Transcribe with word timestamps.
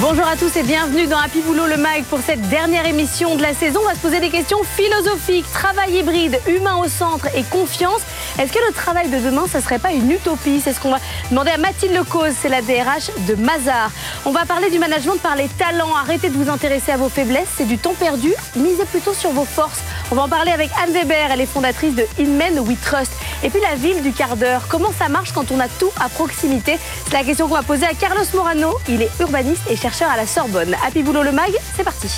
Bonjour 0.00 0.26
à 0.26 0.36
tous 0.36 0.56
et 0.56 0.62
bienvenue 0.62 1.06
dans 1.06 1.18
Happy 1.18 1.42
Boulot 1.42 1.66
le 1.66 1.76
MAG 1.76 2.04
pour 2.04 2.20
cette 2.20 2.40
dernière 2.48 2.86
émission 2.86 3.36
de 3.36 3.42
la 3.42 3.52
saison. 3.52 3.80
On 3.82 3.88
va 3.88 3.94
se 3.94 4.00
poser 4.00 4.20
des 4.20 4.30
questions 4.30 4.62
philosophiques, 4.64 5.44
travail 5.52 5.98
hybride, 5.98 6.40
humain 6.46 6.76
au 6.76 6.88
centre 6.88 7.26
et 7.36 7.42
confiance. 7.42 8.00
Est-ce 8.38 8.52
que 8.54 8.58
le 8.66 8.72
travail 8.72 9.10
de 9.10 9.18
demain, 9.18 9.44
ça 9.46 9.60
serait 9.60 9.78
pas 9.78 9.92
une 9.92 10.10
utopie? 10.10 10.62
C'est 10.64 10.72
ce 10.72 10.80
qu'on 10.80 10.92
va 10.92 10.98
demander 11.30 11.50
à 11.50 11.58
Mathilde 11.58 11.94
Lecause, 11.94 12.32
c'est 12.40 12.48
la 12.48 12.62
DRH 12.62 13.10
de 13.28 13.34
Mazar. 13.34 13.90
On 14.24 14.30
va 14.30 14.46
parler 14.46 14.70
du 14.70 14.78
management 14.78 15.20
par 15.20 15.36
les 15.36 15.48
talents. 15.48 15.94
Arrêtez 15.94 16.30
de 16.30 16.42
vous 16.42 16.50
intéresser 16.50 16.92
à 16.92 16.96
vos 16.96 17.10
faiblesses, 17.10 17.50
c'est 17.58 17.66
du 17.66 17.76
temps 17.76 17.94
perdu. 17.94 18.32
Misez 18.56 18.86
plutôt 18.86 19.12
sur 19.12 19.30
vos 19.30 19.44
forces. 19.44 19.82
On 20.10 20.14
va 20.14 20.22
en 20.22 20.28
parler 20.28 20.52
avec 20.52 20.70
Anne 20.82 20.94
Weber, 20.94 21.30
elle 21.30 21.42
est 21.42 21.46
fondatrice 21.46 21.94
de 21.94 22.06
Inmen 22.18 22.60
We 22.60 22.78
Trust. 22.80 23.12
Et 23.44 23.50
puis 23.50 23.60
la 23.60 23.74
ville 23.74 24.02
du 24.02 24.12
quart 24.12 24.36
d'heure, 24.36 24.62
comment 24.68 24.92
ça 24.96 25.08
marche 25.08 25.32
quand 25.32 25.50
on 25.50 25.60
a 25.60 25.68
tout 25.68 25.90
à 26.00 26.08
proximité? 26.08 26.78
C'est 27.06 27.12
la 27.12 27.24
question 27.24 27.48
qu'on 27.48 27.54
va 27.54 27.62
poser 27.62 27.86
à 27.86 27.94
Carlos 27.94 28.24
Morano. 28.34 28.78
Il 28.88 29.02
est 29.02 29.10
urbaniste 29.20 29.62
et 29.70 29.76
chercheur 29.76 30.10
à 30.10 30.16
la 30.16 30.26
Sorbonne. 30.26 30.76
Happy 30.86 31.02
Boulot 31.02 31.22
le 31.22 31.32
MAG, 31.32 31.52
c'est 31.76 31.84
parti. 31.84 32.08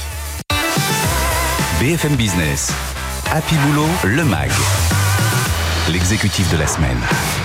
BFM 1.81 2.17
Business, 2.17 2.73
Happy 3.33 3.57
Boulot, 3.57 3.89
le 4.05 4.25
MAG 4.25 4.51
l'exécutif 5.93 6.51
de 6.51 6.57
la 6.57 6.67
semaine. 6.67 6.97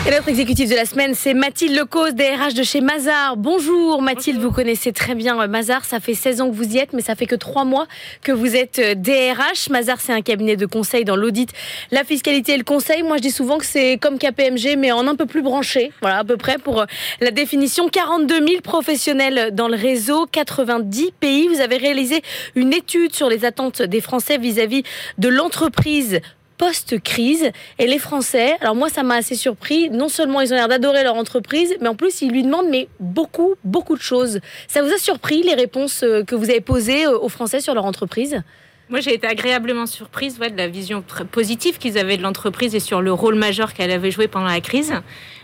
Et 0.08 0.12
notre 0.12 0.30
exécutif 0.30 0.70
de 0.70 0.76
la 0.76 0.86
semaine, 0.86 1.14
c'est 1.14 1.34
Mathilde 1.34 1.76
Lecause, 1.76 2.14
DRH 2.16 2.54
de 2.54 2.64
chez 2.64 2.80
Mazar. 2.80 3.36
Bonjour 3.36 4.02
Mathilde, 4.02 4.40
vous 4.40 4.52
connaissez 4.52 4.94
très 4.94 5.14
bien 5.14 5.42
euh, 5.42 5.48
Mazar, 5.48 5.84
ça 5.84 6.00
fait 6.00 6.14
16 6.14 6.42
ans 6.42 6.50
que 6.50 6.56
vous 6.56 6.76
y 6.76 6.78
êtes, 6.78 6.94
mais 6.94 7.02
ça 7.02 7.16
fait 7.16 7.26
que 7.26 7.36
3 7.36 7.66
mois 7.66 7.86
que 8.24 8.32
vous 8.32 8.56
êtes 8.56 8.80
DRH. 8.80 9.68
Euh, 9.68 9.72
Mazar, 9.72 10.00
c'est 10.00 10.14
un 10.14 10.22
cabinet 10.22 10.56
de 10.56 10.66
conseil 10.66 11.04
dans 11.04 11.18
l'audit, 11.18 11.50
la 11.92 12.06
fiscalité 12.06 12.54
et 12.54 12.58
le 12.58 12.64
conseil. 12.64 13.04
Moi, 13.04 13.18
je 13.18 13.24
dis 13.24 13.32
souvent 13.32 13.58
que 13.58 13.66
c'est 13.66 13.98
comme 13.98 14.18
KPMG, 14.18 14.78
mais 14.78 14.94
en 14.94 15.06
un 15.06 15.16
peu 15.16 15.26
plus 15.26 15.42
branché. 15.42 15.92
Voilà, 16.00 16.20
à 16.20 16.24
peu 16.24 16.38
près 16.38 16.58
pour 16.60 16.82
euh, 16.82 16.86
la 17.20 17.32
définition. 17.32 17.90
42 17.90 18.48
000 18.48 18.62
professionnels 18.62 19.54
dans 19.54 19.68
le 19.68 19.76
réseau, 19.76 20.28
90 20.32 21.12
pays. 21.20 21.50
Vous 21.50 21.60
avez 21.60 21.76
réalisé 21.76 22.22
une 22.56 22.72
étude 22.72 23.14
sur 23.14 23.28
les 23.28 23.44
attentes 23.44 23.82
des 23.82 24.00
Français 24.00 24.38
vis-à-vis 24.38 24.82
-vis 24.82 24.86
de 25.18 25.28
l'entreprise 25.28 26.22
post-crise. 26.60 27.52
Et 27.80 27.88
les 27.88 27.98
Français, 27.98 28.56
alors 28.62 28.76
moi 28.76 28.90
ça 28.90 29.02
m'a 29.02 29.16
assez 29.16 29.34
surpris, 29.34 29.90
non 29.90 30.10
seulement 30.10 30.42
ils 30.42 30.54
ont 30.54 30.56
l'air 30.56 30.68
d'adorer 30.68 31.04
leur 31.04 31.16
entreprise, 31.16 31.74
mais 31.82 31.88
en 31.88 31.96
plus 31.96 32.22
ils 32.22 32.30
lui 32.30 32.44
demandent 32.44 32.70
mais 32.70 32.88
beaucoup, 33.00 33.56
beaucoup 33.64 33.96
de 33.96 34.02
choses. 34.02 34.42
Ça 34.68 34.84
vous 34.84 34.92
a 34.92 34.98
surpris 34.98 35.42
les 35.42 35.56
réponses 35.56 36.04
euh, 36.04 36.24
que 36.24 36.36
vous 36.36 36.50
avez 36.50 36.62
posées 36.62 37.08
euh, 37.08 37.18
aux 37.18 37.30
Français 37.30 37.62
sur 37.62 37.74
leur 37.74 37.86
entreprise? 37.86 38.44
Moi, 38.90 39.02
j'ai 39.02 39.14
été 39.14 39.28
agréablement 39.28 39.86
surprise 39.86 40.40
de 40.40 40.58
la 40.58 40.68
vision 40.68 41.04
positive 41.32 41.78
qu'ils 41.78 42.00
avaient 42.00 42.18
de 42.18 42.24
l'entreprise 42.24 42.74
et 42.74 42.80
sur 42.80 43.04
le 43.04 43.14
rôle 43.14 43.36
majeur 43.36 43.76
qu'elle 43.76 43.92
avait 43.92 44.10
joué 44.10 44.28
pendant 44.28 44.48
la 44.48 44.62
crise, 44.62 44.94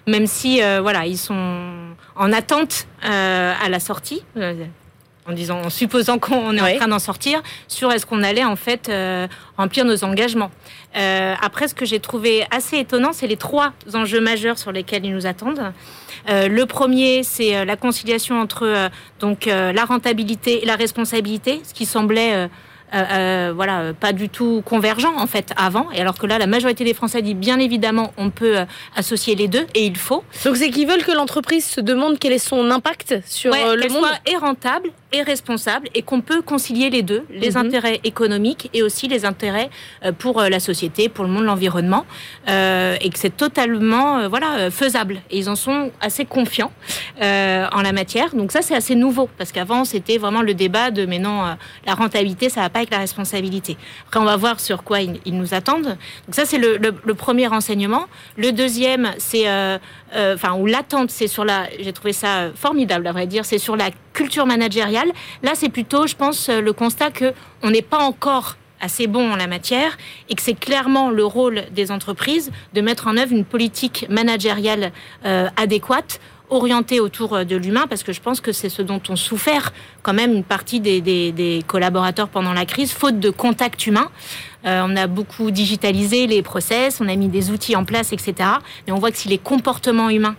même 0.08 0.26
si 0.26 0.64
euh, 0.64 0.82
voilà, 0.82 1.06
ils 1.06 1.18
sont 1.18 1.94
en 2.16 2.34
attente 2.34 2.88
à 3.04 3.70
la 3.70 3.80
sortie 3.80 4.24
en 5.28 5.34
disant, 5.34 5.62
en 5.62 5.70
supposant 5.70 6.20
qu'on 6.20 6.56
est 6.56 6.62
en 6.62 6.78
train 6.78 6.88
d'en 6.88 7.00
sortir, 7.00 7.42
sur 7.68 7.92
est-ce 7.92 8.06
qu'on 8.06 8.24
allait 8.24 8.44
en 8.44 8.56
fait 8.56 8.90
euh, 8.90 9.28
remplir 9.58 9.86
nos 9.86 10.04
engagements. 10.04 10.52
Euh, 10.96 11.34
après, 11.42 11.68
ce 11.68 11.74
que 11.74 11.86
j'ai 11.86 12.00
trouvé 12.00 12.46
assez 12.52 12.78
étonnant, 12.78 13.12
c'est 13.12 13.28
les 13.28 13.38
trois 13.38 13.74
enjeux 13.94 14.22
majeurs 14.22 14.58
sur 14.60 14.72
lesquels 14.72 15.06
ils 15.06 15.14
nous 15.14 15.26
attendent. 15.26 15.74
Euh, 16.30 16.48
le 16.48 16.66
premier, 16.66 17.24
c'est 17.24 17.66
la 17.66 17.76
conciliation 17.76 18.40
entre 18.40 18.90
donc 19.20 19.46
la 19.46 19.86
rentabilité 19.86 20.64
et 20.64 20.66
la 20.66 20.76
responsabilité, 20.76 21.62
ce 21.64 21.74
qui 21.74 21.86
semblait 21.86 22.48
euh, 22.94 23.04
euh, 23.12 23.54
voilà, 23.56 23.94
pas 23.94 24.14
du 24.14 24.30
tout 24.30 24.62
convergent 24.64 25.14
en 25.18 25.28
fait 25.28 25.52
avant. 25.58 25.88
Et 25.92 26.02
alors 26.02 26.18
que 26.18 26.28
là, 26.28 26.38
la 26.38 26.48
majorité 26.48 26.84
des 26.84 26.94
Français 26.94 27.22
dit 27.22 27.34
bien 27.34 27.60
évidemment, 27.60 28.14
on 28.18 28.30
peut 28.30 28.60
euh, 28.60 28.66
associer 28.96 29.36
les 29.36 29.48
deux 29.48 29.66
et 29.74 29.86
il 29.86 29.98
faut. 29.98 30.24
Donc 30.46 30.56
c'est 30.58 30.70
qu'ils 30.70 30.88
veulent 30.88 31.04
que 31.04 31.12
l'entreprise 31.12 31.66
se 31.66 31.82
demande 31.82 32.20
quel 32.20 32.32
est 32.32 32.38
son 32.38 32.70
impact 32.72 33.22
sur 33.26 33.52
le 33.52 33.90
monde. 33.92 34.06
Soit 34.06 34.20
et 34.32 34.38
rentable 34.38 34.90
et 35.18 35.24
responsable 35.24 35.90
et 35.94 36.02
qu'on 36.02 36.22
peut 36.22 36.42
concilier 36.42 36.90
les 36.90 37.02
deux, 37.02 37.26
les 37.30 37.52
mhm. 37.52 37.58
intérêts 37.58 38.00
économiques 38.04 38.70
et 38.74 38.84
aussi 38.84 39.08
les 39.08 39.26
intérêts 39.26 39.70
pour 40.20 40.42
la 40.42 40.60
société, 40.60 41.10
pour 41.10 41.26
le 41.26 41.32
monde, 41.32 41.46
l'environnement, 41.46 42.06
et 42.48 43.10
que 43.10 43.18
c'est 43.18 43.36
totalement 43.36 44.28
voilà 44.30 44.70
faisable. 44.72 45.22
Et 45.30 45.40
ils 45.40 45.50
en 45.50 45.56
sont 45.56 45.92
assez 46.02 46.26
confiants 46.26 46.72
en 47.22 47.82
la 47.82 47.92
matière. 47.92 48.36
Donc 48.36 48.52
ça 48.52 48.62
c'est 48.62 48.76
assez 48.76 48.96
nouveau 48.96 49.30
parce 49.38 49.52
qu'avant 49.52 49.86
c'était 49.86 50.18
vraiment 50.18 50.42
le 50.42 50.54
débat 50.54 50.92
de 50.92 51.06
mais 51.06 51.20
non 51.20 51.56
la 51.86 51.94
rentabilité 51.94 52.50
ça 52.50 52.62
va 52.62 52.70
pas 52.70 52.80
avec 52.80 52.92
la 52.92 53.00
responsabilité. 53.00 53.78
Après, 54.08 54.20
on 54.20 54.26
va 54.26 54.38
voir 54.38 54.60
sur 54.60 54.84
quoi 54.84 55.02
ils, 55.02 55.20
nous 55.28 55.54
attendent. 55.54 55.98
Donc 56.26 56.36
ça, 56.36 56.46
c'est 56.46 56.58
le, 56.58 56.92
premier 57.16 57.48
renseignement. 57.48 58.06
Le 58.38 58.52
deuxième, 58.52 59.12
c'est, 59.18 59.48
euh, 59.48 59.78
euh, 59.78 59.78
enfin, 60.16 60.54
ou 60.54 60.66
l'attente, 60.66 61.12
c'est 61.12 61.28
sur 61.28 61.46
la, 61.46 61.68
j'ai 61.80 61.94
trouvé 61.94 62.14
ça 62.14 62.52
formidable, 62.56 63.08
à 63.08 63.12
vrai 63.12 63.28
dire, 63.28 63.46
c'est 63.46 63.58
sur 63.58 63.76
la 63.76 63.90
culture 64.14 64.46
managériale. 64.46 65.12
Là, 65.44 65.52
c'est 65.56 65.70
plutôt, 65.70 66.08
je 66.08 66.16
pense, 66.16 66.50
le 66.50 66.74
constat 66.74 67.12
que 67.12 67.34
on 67.64 67.72
n'est 67.72 67.82
pas 67.82 68.00
encore 68.00 68.56
assez 68.82 69.08
bon 69.08 69.32
en 69.32 69.36
la 69.36 69.48
matière 69.48 69.98
et 70.30 70.36
que 70.36 70.42
c'est 70.42 70.58
clairement 70.60 71.10
le 71.10 71.26
rôle 71.26 71.64
des 71.72 71.92
entreprises 71.92 72.52
de 72.74 72.82
mettre 72.82 73.08
en 73.08 73.18
œuvre 73.18 73.32
une 73.32 73.46
politique 73.46 74.06
managériale 74.10 74.92
euh, 75.26 75.48
adéquate 75.58 76.20
orienté 76.50 77.00
autour 77.00 77.34
euh, 77.34 77.44
de 77.44 77.56
l'humain, 77.56 77.86
parce 77.90 78.04
que 78.04 78.14
je 78.14 78.22
pense 78.22 78.42
que 78.42 78.52
c'est 78.52 78.70
ce 78.70 78.82
dont 78.82 79.02
ont 79.10 79.16
souffert 79.16 79.74
quand 80.04 80.14
même 80.14 80.34
une 80.34 80.44
partie 80.44 80.80
des, 80.80 81.64
collaborateurs 81.68 82.30
pendant 82.30 82.54
la 82.54 82.66
crise, 82.66 82.92
faute 82.92 83.20
de 83.20 83.30
contact 83.30 83.88
humain. 83.88 84.10
Euh, 84.66 84.84
on 84.86 84.96
a 84.96 85.08
beaucoup 85.08 85.52
digitalisé 85.52 86.28
les 86.28 86.42
process, 86.42 87.00
on 87.02 87.08
a 87.08 87.16
mis 87.16 87.28
des 87.28 87.52
outils 87.52 87.76
en 87.76 87.86
place, 87.86 88.14
etc. 88.14 88.50
Mais 88.88 88.94
on 88.94 88.98
voit 88.98 89.12
que 89.12 89.18
si 89.18 89.28
les 89.28 89.38
comportements 89.38 90.10
humains 90.10 90.36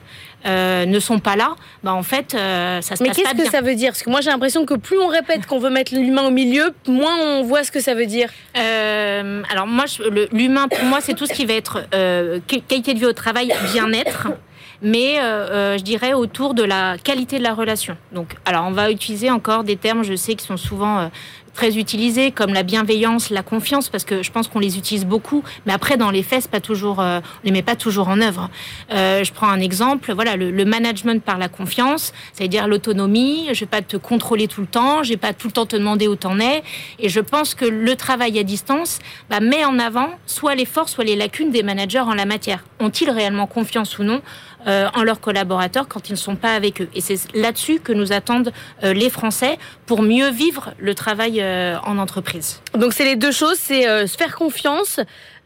euh, 0.47 0.85
ne 0.85 0.99
sont 1.01 1.19
pas 1.19 1.37
là, 1.37 1.55
bah 1.85 1.95
en 1.95 2.03
fait, 2.03 2.33
ça 2.33 2.97
se 2.97 3.03
Mais 3.03 3.11
qu'est-ce 3.11 3.35
que 3.35 3.51
ça 3.51 3.61
veut 3.61 3.75
dire? 3.75 3.91
Parce 3.91 4.03
que 4.03 4.11
moi, 4.11 4.21
j'ai 4.21 4.31
l'impression 4.31 4.67
que 4.67 4.75
plus 4.75 4.99
on 4.99 5.09
répète 5.09 5.47
qu'on 5.47 5.59
veut 5.59 5.71
mettre 5.71 5.95
l'humain 5.95 6.23
au 6.23 6.31
milieu, 6.31 6.75
moins 6.89 7.17
on 7.21 7.43
voit 7.43 7.65
ce 7.65 7.71
que 7.71 7.81
ça 7.81 7.95
veut 7.95 8.07
dire. 8.07 8.31
alors 8.55 9.67
moi, 9.67 9.85
l'humain, 10.33 10.69
pour 10.69 10.85
moi, 10.85 10.99
c'est 11.01 11.15
tout 11.15 11.27
ce 11.27 11.33
qui 11.33 11.47
va 11.47 11.55
être 11.55 11.87
qualité 12.47 12.95
de 12.95 12.99
vie 12.99 13.07
au 13.07 13.13
travail, 13.13 13.53
bien-être 13.73 14.29
mais 14.83 15.19
euh, 15.19 15.23
euh, 15.23 15.79
je 15.79 15.83
dirais 15.83 16.13
autour 16.13 16.55
de 16.55 16.63
la 16.63 16.97
qualité 16.99 17.39
de 17.39 17.43
la 17.43 17.55
relation. 17.55 17.97
Donc, 18.13 18.37
alors 18.45 18.67
on 18.67 18.73
va 18.73 18.91
utiliser 18.91 19.31
encore 19.31 19.65
des 19.65 19.77
termes, 19.77 20.03
je 20.03 20.15
sais, 20.15 20.35
qui 20.35 20.45
sont 20.45 20.57
souvent 20.57 20.99
euh, 20.99 21.09
très 21.57 21.77
utilisés, 21.77 22.31
comme 22.31 22.53
la 22.53 22.63
bienveillance, 22.63 23.31
la 23.31 23.43
confiance, 23.43 23.89
parce 23.89 24.05
que 24.05 24.23
je 24.23 24.31
pense 24.31 24.47
qu'on 24.49 24.61
les 24.61 24.79
utilise 24.79 25.07
beaucoup, 25.07 25.43
mais 25.65 25.73
après 25.73 25.97
dans 25.97 26.11
les 26.11 26.23
faits, 26.23 26.49
pas 26.49 26.61
toujours, 26.61 26.99
on 26.99 27.23
les 27.45 27.51
met 27.51 27.63
pas 27.63 27.77
toujours 27.77 28.09
en 28.09 28.21
œuvre. 28.21 28.51
je 28.91 29.33
prends 29.33 29.49
un 29.49 29.61
exemple, 29.61 30.13
voilà, 30.13 30.37
le, 30.37 30.65
management 30.65 31.23
par 31.23 31.39
la 31.39 31.49
confiance, 31.49 32.13
c'est-à-dire 32.33 32.69
l'autonomie. 32.69 33.49
Je 33.53 33.61
vais 33.61 33.67
pas 33.67 33.83
te 33.83 33.97
contrôler 33.97 34.49
tout 34.49 34.61
le 34.61 34.67
temps, 34.67 35.03
je 35.03 35.11
vais 35.11 35.17
pas 35.17 35.33
tout 35.33 35.49
le 35.49 35.53
temps 35.53 35.67
te 35.67 35.77
demander 35.77 36.09
où 36.09 36.17
t'en 36.17 36.39
es, 36.39 36.63
et 36.99 37.09
je 37.09 37.21
pense 37.21 37.55
que 37.55 37.65
le 37.65 37.97
travail 37.97 38.39
à 38.39 38.43
distance 38.43 38.99
bah, 39.31 39.41
met 39.41 39.65
en 39.65 39.79
avant 39.79 40.11
soit 40.27 40.55
les 40.55 40.65
forces, 40.65 40.93
soit 40.93 41.05
les 41.05 41.17
lacunes 41.17 41.51
des 41.51 41.63
managers 41.63 42.01
en 42.01 42.15
la 42.15 42.27
matière. 42.27 42.65
Ont-ils 42.81 43.11
réellement 43.11 43.47
confiance 43.47 43.99
ou 43.99 44.05
non 44.05 44.21
euh, 44.67 44.89
en 44.95 45.03
leurs 45.05 45.21
collaborateurs 45.21 45.87
quand 45.89 46.09
ils 46.09 46.13
ne 46.13 46.19
sont 46.19 46.37
pas 46.37 46.55
avec 46.55 46.81
eux? 46.81 46.89
Et 46.95 47.01
c'est 47.01 47.19
là-dessus 47.35 47.81
que 47.81 47.93
nous 47.93 48.13
attendent 48.13 48.53
euh, 48.83 48.93
les 48.93 49.11
Français 49.11 49.59
pour 49.87 50.03
mieux 50.03 50.31
vivre 50.31 50.75
le 50.79 50.95
travail 50.95 51.41
euh, 51.41 51.46
en 51.85 51.99
entreprise. 51.99 52.61
Donc 52.75 52.93
c'est 52.93 53.05
les 53.05 53.17
deux 53.17 53.33
choses, 53.33 53.59
c'est 53.59 54.07
se 54.07 54.17
faire 54.17 54.35
confiance, 54.37 55.01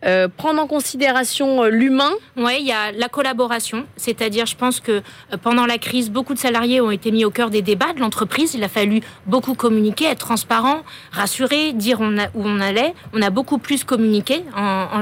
euh, 0.05 0.29
prendre 0.29 0.63
en 0.63 0.67
considération 0.67 1.65
l'humain. 1.65 2.11
Oui, 2.37 2.57
il 2.61 2.67
y 2.67 2.73
a 2.73 2.93
la 2.93 3.09
collaboration, 3.09 3.87
c'est-à-dire 3.97 4.47
je 4.47 4.57
pense 4.57 4.81
que 4.81 5.03
pendant 5.43 5.67
la 5.67 5.79
crise, 5.79 6.11
beaucoup 6.11 6.35
de 6.35 6.39
salariés 6.39 6.81
ont 6.81 6.91
été 6.91 7.11
mis 7.11 7.25
au 7.25 7.31
cœur 7.31 7.51
des 7.51 7.63
débats 7.63 7.93
de 7.93 8.01
l'entreprise. 8.01 8.55
Il 8.55 8.65
a 8.65 8.69
fallu 8.69 9.03
beaucoup 9.27 9.55
communiquer, 9.55 10.07
être 10.07 10.21
transparent, 10.21 10.81
rassurer, 11.13 11.73
dire 11.73 12.01
où 12.01 12.43
on 12.45 12.61
allait. 12.61 12.95
On 13.13 13.21
a 13.21 13.31
beaucoup 13.31 13.59
plus 13.59 13.85
communiqué 13.85 14.43
en, 14.57 15.01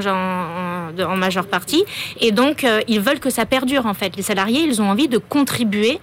majeure 1.15 1.47
partie, 1.47 1.83
et 2.19 2.31
donc 2.31 2.65
ils 2.87 2.99
veulent 2.99 3.19
que 3.19 3.29
ça 3.29 3.45
perdure 3.45 3.85
en 3.85 3.93
fait. 3.93 4.15
Les 4.15 4.23
salariés, 4.23 4.61
ils 4.61 4.81
ont 4.81 4.89
envie 4.89 5.07
de 5.07 5.17
contribuer 5.17 5.99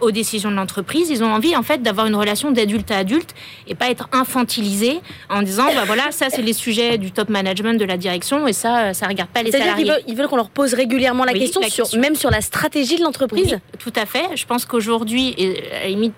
aux 0.00 0.10
décisions 0.10 0.50
de 0.50 0.56
l'entreprise. 0.56 1.10
Ils 1.10 1.22
ont 1.22 1.32
envie 1.32 1.56
en 1.56 1.62
fait 1.62 1.82
d'avoir 1.82 2.06
une 2.06 2.16
relation 2.16 2.50
d'adulte 2.50 2.90
à 2.90 2.98
adulte 2.98 3.34
et 3.66 3.74
pas 3.74 3.90
être 3.90 4.08
infantilisé 4.12 5.00
en 5.30 5.42
disant 5.42 5.66
bah 5.74 5.84
voilà 5.86 6.10
ça 6.10 6.26
c'est 6.30 6.42
les 6.42 6.52
sujets 6.52 6.98
du 6.98 7.12
top 7.12 7.28
management 7.28 7.78
de 7.78 7.84
la 7.84 7.96
direction 7.96 8.33
et 8.46 8.52
ça 8.52 8.94
ça 8.94 9.06
regarde 9.06 9.30
pas 9.30 9.42
les 9.42 9.52
salariés. 9.52 9.84
Ils 9.84 10.14
veulent, 10.14 10.16
veulent 10.16 10.28
qu'on 10.28 10.36
leur 10.36 10.50
pose 10.50 10.74
régulièrement 10.74 11.24
la, 11.24 11.32
question, 11.32 11.60
Sur, 11.68 11.98
même 11.98 12.14
sur 12.14 12.30
la 12.30 12.40
stratégie 12.40 12.96
de 12.96 13.02
l'entreprise. 13.02 13.58
tout 13.78 13.92
à 13.96 14.06
fait. 14.06 14.24
Je 14.36 14.46
pense 14.46 14.64
qu'aujourd'hui 14.64 15.36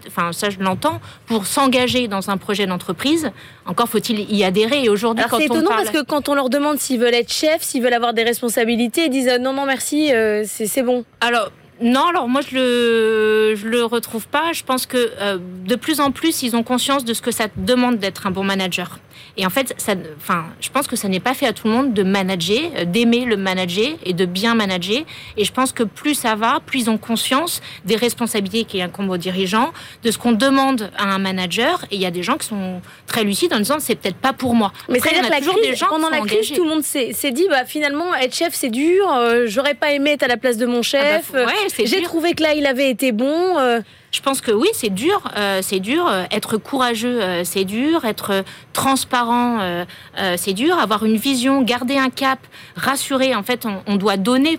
enfin 0.07 0.33
ça 0.33 0.51
je 0.51 0.59
l'entends, 0.59 1.01
pour 1.27 1.47
s'engager 1.47 2.09
dans 2.09 2.31
un 2.31 2.37
projet 2.37 2.67
d'entreprise, 2.67 3.31
encore 3.67 3.89
faut-il 3.89 4.33
y 4.33 4.45
adhérer. 4.45 4.85
Et 4.85 4.89
aujourd'hui, 4.89 5.25
c'est 5.31 5.45
étonnant 5.45 5.71
parce 5.71 5.91
que 5.91 6.03
quand 6.03 6.29
on 6.29 6.35
leur 6.35 6.51
demande 6.51 6.79
s'ils 6.79 7.01
veulent 7.01 7.15
être 7.15 7.33
chefs, 7.33 7.63
s'ils 7.63 7.83
veulent 7.83 7.95
avoir 7.95 8.15
des 8.15 8.25
responsabilités, 8.25 9.07
ils 9.07 9.11
disent 9.11 9.31
non 9.41 9.53
non 9.53 9.67
merci, 9.67 10.13
euh, 10.13 10.45
c'est 10.47 10.83
bon. 10.83 11.05
Alors 11.21 11.51
non, 11.81 12.07
alors 12.09 12.29
moi 12.29 12.41
je 12.41 12.55
le 12.55 13.55
je 13.57 13.69
le 13.69 13.85
retrouve 13.85 14.27
pas. 14.29 14.53
Je 14.53 14.63
pense 14.63 14.87
que 14.87 15.11
euh, 15.21 15.39
de 15.67 15.75
plus 15.77 16.01
en 16.01 16.11
plus 16.11 16.43
ils 16.43 16.57
ont 16.57 16.63
conscience 16.63 17.05
de 17.05 17.13
ce 17.13 17.23
que 17.23 17.31
ça 17.31 17.49
demande 17.57 17.99
d'être 17.99 18.27
un 18.27 18.31
bon 18.31 18.45
manager. 18.45 18.99
Et 19.37 19.47
en 19.47 19.51
fait, 19.51 19.75
ça, 19.77 19.95
enfin, 20.17 20.47
je 20.61 20.71
pense 20.71 20.87
que 20.87 20.97
ça 20.97 21.09
n'est 21.09 21.21
pas 21.21 21.35
fait 21.35 21.47
à 21.47 21.53
tout 21.53 21.67
le 21.67 21.73
monde 21.73 21.95
de 21.95 22.03
manager, 22.03 22.59
euh, 22.77 22.85
d'aimer 22.85 23.25
le 23.25 23.37
manager 23.37 23.93
et 24.05 24.13
de 24.13 24.25
bien 24.25 24.55
manager. 24.55 25.03
Et 25.37 25.45
je 25.45 25.53
pense 25.53 25.73
que 25.73 25.83
plus 25.83 26.15
ça 26.15 26.35
va, 26.35 26.61
plus 26.65 26.83
ils 26.83 26.91
ont 26.91 26.99
conscience 26.99 27.61
des 27.85 27.97
responsabilités 27.97 28.65
qui 28.65 28.81
incombent 28.81 29.11
aux 29.11 29.17
dirigeants, 29.17 29.73
de 30.03 30.11
ce 30.11 30.19
qu'on 30.19 30.33
demande 30.33 30.91
à 30.97 31.05
un 31.05 31.19
manager. 31.19 31.85
Et 31.91 31.97
il 31.97 32.01
y 32.01 32.07
a 32.07 32.11
des 32.11 32.23
gens 32.23 32.37
qui 32.37 32.47
sont 32.47 32.81
très 33.07 33.25
lucides 33.25 33.53
en 33.53 33.59
disant 33.59 33.77
c'est 33.79 33.97
peut-être 33.97 34.17
pas 34.17 34.33
pour 34.33 34.55
moi. 34.55 34.73
Mais 34.89 35.01
c'est 35.01 35.11
dire 35.11 35.23
que 35.23 35.31
la 35.31 35.41
crise, 35.41 35.63
des 35.63 35.77
gens 35.77 35.89
pendant 35.89 36.11
la 36.11 36.21
crise, 36.21 36.53
tout 36.53 36.65
le 36.65 36.71
monde 36.71 36.83
s'est 36.83 37.33
dit 37.33 37.47
bah 37.51 37.65
finalement 37.65 38.15
être 38.15 38.35
chef 38.35 38.55
c'est 38.55 38.71
dur. 38.71 39.13
Euh, 39.13 39.45
j'aurais 39.47 39.75
pas 39.75 39.93
aimé 39.93 40.13
être 40.13 40.23
à 40.23 40.29
la 40.29 40.37
place 40.37 40.57
de 40.57 40.67
mon 40.67 40.83
chef. 40.83 41.31
Ah 41.35 41.45
bah, 41.45 41.53
J'ai 41.85 42.03
trouvé 42.03 42.35
que 42.35 42.43
là 42.43 42.55
il 42.55 42.67
avait 42.67 42.91
été 42.91 43.13
bon. 43.13 43.59
Euh, 43.59 43.81
je 44.17 44.23
pense 44.23 44.41
que 44.41 44.51
oui, 44.51 44.69
c'est 44.73 44.89
dur, 44.89 45.21
euh, 45.37 45.61
c'est 45.63 45.79
dur. 45.79 46.07
Euh, 46.09 46.25
être 46.31 46.57
courageux, 46.57 47.23
euh, 47.23 47.45
c'est 47.45 47.65
dur. 47.65 48.07
Être 48.07 48.45
transparent, 48.73 49.59
c'est 50.37 50.53
dur. 50.53 50.79
Avoir 50.79 51.05
une 51.05 51.17
vision, 51.17 51.63
garder 51.63 51.97
un 51.97 52.11
cap, 52.11 52.39
rassurer. 52.77 53.35
En 53.35 53.43
fait, 53.43 53.67
on, 53.87 53.97
doit 53.97 54.17
donner 54.17 54.59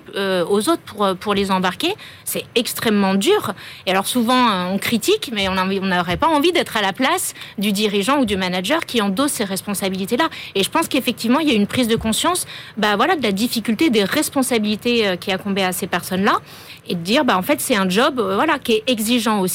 aux 0.50 0.70
autres 0.70 0.82
pour 0.82 1.16
pour 1.20 1.34
les 1.36 1.52
embarquer. 1.52 1.96
C'est 2.24 2.46
extrêmement 2.56 3.14
dur. 3.14 3.54
Et 3.86 3.92
alors 3.92 4.08
souvent, 4.08 4.72
on 4.72 4.80
critique, 4.80 5.32
mais 5.34 5.48
on 5.48 5.54
n'aurait 5.54 6.18
pas 6.18 6.28
envie 6.28 6.52
d'être 6.52 6.78
à 6.78 6.82
la 6.82 6.94
place 6.94 7.36
du 7.60 7.72
dirigeant 7.72 8.20
ou 8.20 8.26
du 8.26 8.38
manager 8.38 8.86
qui 8.86 9.02
endosse 9.02 9.34
ces 9.34 9.44
responsabilités-là. 9.44 10.30
Et 10.56 10.64
je 10.64 10.70
pense 10.70 10.88
qu'effectivement, 10.88 11.40
il 11.40 11.48
y 11.48 11.52
a 11.52 11.56
une 11.56 11.68
prise 11.68 11.88
de 11.88 11.96
conscience, 11.96 12.48
bah 12.76 12.96
voilà, 12.96 13.16
de 13.16 13.24
la 13.24 13.32
difficulté 13.32 13.92
des 13.92 14.04
responsabilités 14.04 15.16
qui 15.20 15.32
incombaient 15.32 15.64
à 15.64 15.74
ces 15.74 15.88
personnes-là, 15.88 16.40
et 16.90 16.96
de 16.96 17.02
dire, 17.02 17.24
bah 17.24 17.38
en 17.38 17.44
fait, 17.44 17.62
c'est 17.62 17.76
un 17.76 17.90
job, 17.90 18.20
voilà, 18.20 18.58
qui 18.60 18.74
est 18.74 18.84
exigeant 18.88 19.40
aussi. 19.42 19.47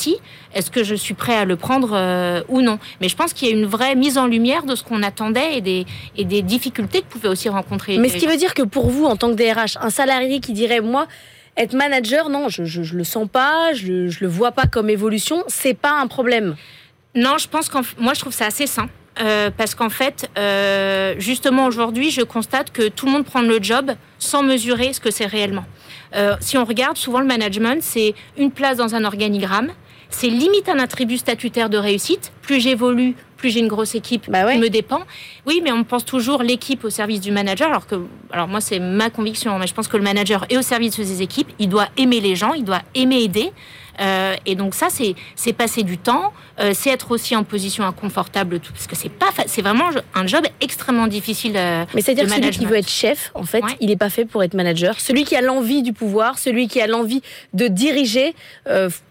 Est-ce 0.54 0.70
que 0.70 0.84
je 0.84 0.94
suis 0.94 1.14
prêt 1.14 1.34
à 1.34 1.44
le 1.44 1.56
prendre 1.56 1.90
euh, 1.92 2.42
ou 2.48 2.60
non? 2.60 2.78
Mais 3.00 3.08
je 3.08 3.16
pense 3.16 3.32
qu'il 3.32 3.48
y 3.48 3.50
a 3.50 3.54
une 3.54 3.66
vraie 3.66 3.94
mise 3.94 4.18
en 4.18 4.26
lumière 4.26 4.64
de 4.64 4.74
ce 4.74 4.82
qu'on 4.82 5.02
attendait 5.02 5.56
et 5.56 5.60
des, 5.60 5.86
et 6.16 6.24
des 6.24 6.42
difficultés 6.42 7.00
que 7.02 7.06
pouvaient 7.06 7.28
aussi 7.28 7.48
rencontrer. 7.48 7.98
Mais 7.98 8.08
ce 8.08 8.16
qui 8.16 8.26
veut 8.26 8.36
dire 8.36 8.54
que 8.54 8.62
pour 8.62 8.88
vous, 8.90 9.04
en 9.04 9.16
tant 9.16 9.28
que 9.28 9.34
DRH, 9.34 9.76
un 9.80 9.90
salarié 9.90 10.40
qui 10.40 10.52
dirait 10.52 10.80
moi, 10.80 11.06
être 11.56 11.74
manager, 11.74 12.28
non, 12.28 12.48
je, 12.48 12.64
je, 12.64 12.94
le 12.94 13.04
sens 13.04 13.28
pas, 13.30 13.72
je, 13.74 14.08
je 14.08 14.20
le 14.20 14.28
vois 14.28 14.52
pas 14.52 14.66
comme 14.66 14.88
évolution, 14.88 15.44
c'est 15.48 15.74
pas 15.74 16.00
un 16.00 16.06
problème? 16.06 16.56
Non, 17.14 17.36
je 17.38 17.46
pense 17.46 17.68
qu'en 17.68 17.82
moi 17.98 18.14
je 18.14 18.20
trouve 18.20 18.32
ça 18.32 18.46
assez 18.46 18.66
sain. 18.66 18.88
Euh, 19.20 19.50
parce 19.54 19.74
qu'en 19.74 19.90
fait, 19.90 20.30
euh, 20.38 21.14
justement 21.18 21.66
aujourd'hui, 21.66 22.10
je 22.10 22.22
constate 22.22 22.72
que 22.72 22.88
tout 22.88 23.06
le 23.06 23.12
monde 23.12 23.24
prend 23.24 23.42
le 23.42 23.62
job 23.62 23.92
sans 24.18 24.42
mesurer 24.42 24.92
ce 24.92 25.00
que 25.00 25.10
c'est 25.10 25.26
réellement. 25.26 25.64
Euh, 26.14 26.36
si 26.40 26.56
on 26.56 26.64
regarde, 26.64 26.96
souvent 26.96 27.20
le 27.20 27.26
management, 27.26 27.82
c'est 27.82 28.14
une 28.38 28.50
place 28.50 28.78
dans 28.78 28.94
un 28.94 29.04
organigramme. 29.04 29.70
C'est 30.08 30.28
limite 30.28 30.68
un 30.68 30.78
attribut 30.78 31.18
statutaire 31.18 31.70
de 31.70 31.78
réussite. 31.78 32.32
Plus 32.42 32.60
j'évolue, 32.60 33.14
plus 33.36 33.50
j'ai 33.50 33.60
une 33.60 33.68
grosse 33.68 33.94
équipe, 33.94 34.30
bah 34.30 34.44
me 34.56 34.68
dépend. 34.68 35.00
Oui, 35.46 35.60
mais 35.62 35.72
on 35.72 35.84
pense 35.84 36.04
toujours 36.04 36.42
l'équipe 36.42 36.84
au 36.84 36.90
service 36.90 37.20
du 37.20 37.32
manager, 37.32 37.68
alors 37.68 37.86
que, 37.86 37.96
alors 38.30 38.48
moi 38.48 38.60
c'est 38.60 38.78
ma 38.78 39.10
conviction, 39.10 39.58
mais 39.58 39.66
je 39.66 39.74
pense 39.74 39.88
que 39.88 39.96
le 39.96 40.02
manager 40.02 40.44
est 40.50 40.56
au 40.56 40.62
service 40.62 40.96
de 40.96 41.04
ses 41.04 41.22
équipes. 41.22 41.48
Il 41.58 41.68
doit 41.68 41.88
aimer 41.96 42.20
les 42.20 42.36
gens, 42.36 42.52
il 42.52 42.64
doit 42.64 42.82
aimer 42.94 43.22
aider. 43.22 43.52
Euh, 44.00 44.34
et 44.46 44.54
donc 44.54 44.74
ça, 44.74 44.88
c'est 44.90 45.52
passer 45.52 45.82
du 45.82 45.98
temps, 45.98 46.32
euh, 46.60 46.72
c'est 46.74 46.90
être 46.90 47.10
aussi 47.10 47.36
en 47.36 47.44
position 47.44 47.84
inconfortable, 47.84 48.58
tout, 48.58 48.72
parce 48.72 48.86
que 48.86 48.96
c'est 48.96 49.10
pas, 49.10 49.30
c'est 49.46 49.62
vraiment 49.62 49.90
un 50.14 50.26
job 50.26 50.44
extrêmement 50.60 51.06
difficile. 51.06 51.54
Euh, 51.56 51.84
Mais 51.94 52.00
c'est-à-dire 52.00 52.24
que 52.24 52.30
celui 52.30 52.50
qui 52.50 52.64
veut 52.64 52.76
être 52.76 52.88
chef, 52.88 53.30
en 53.34 53.44
fait, 53.44 53.62
il 53.80 53.88
n'est 53.88 53.96
pas 53.96 54.10
fait 54.10 54.24
pour 54.24 54.42
être 54.42 54.54
manager. 54.54 54.98
Celui 54.98 55.24
qui 55.24 55.36
a 55.36 55.40
l'envie 55.40 55.82
du 55.82 55.92
pouvoir, 55.92 56.38
celui 56.38 56.68
qui 56.68 56.80
a 56.80 56.86
l'envie 56.86 57.22
de 57.52 57.68
diriger. 57.68 58.34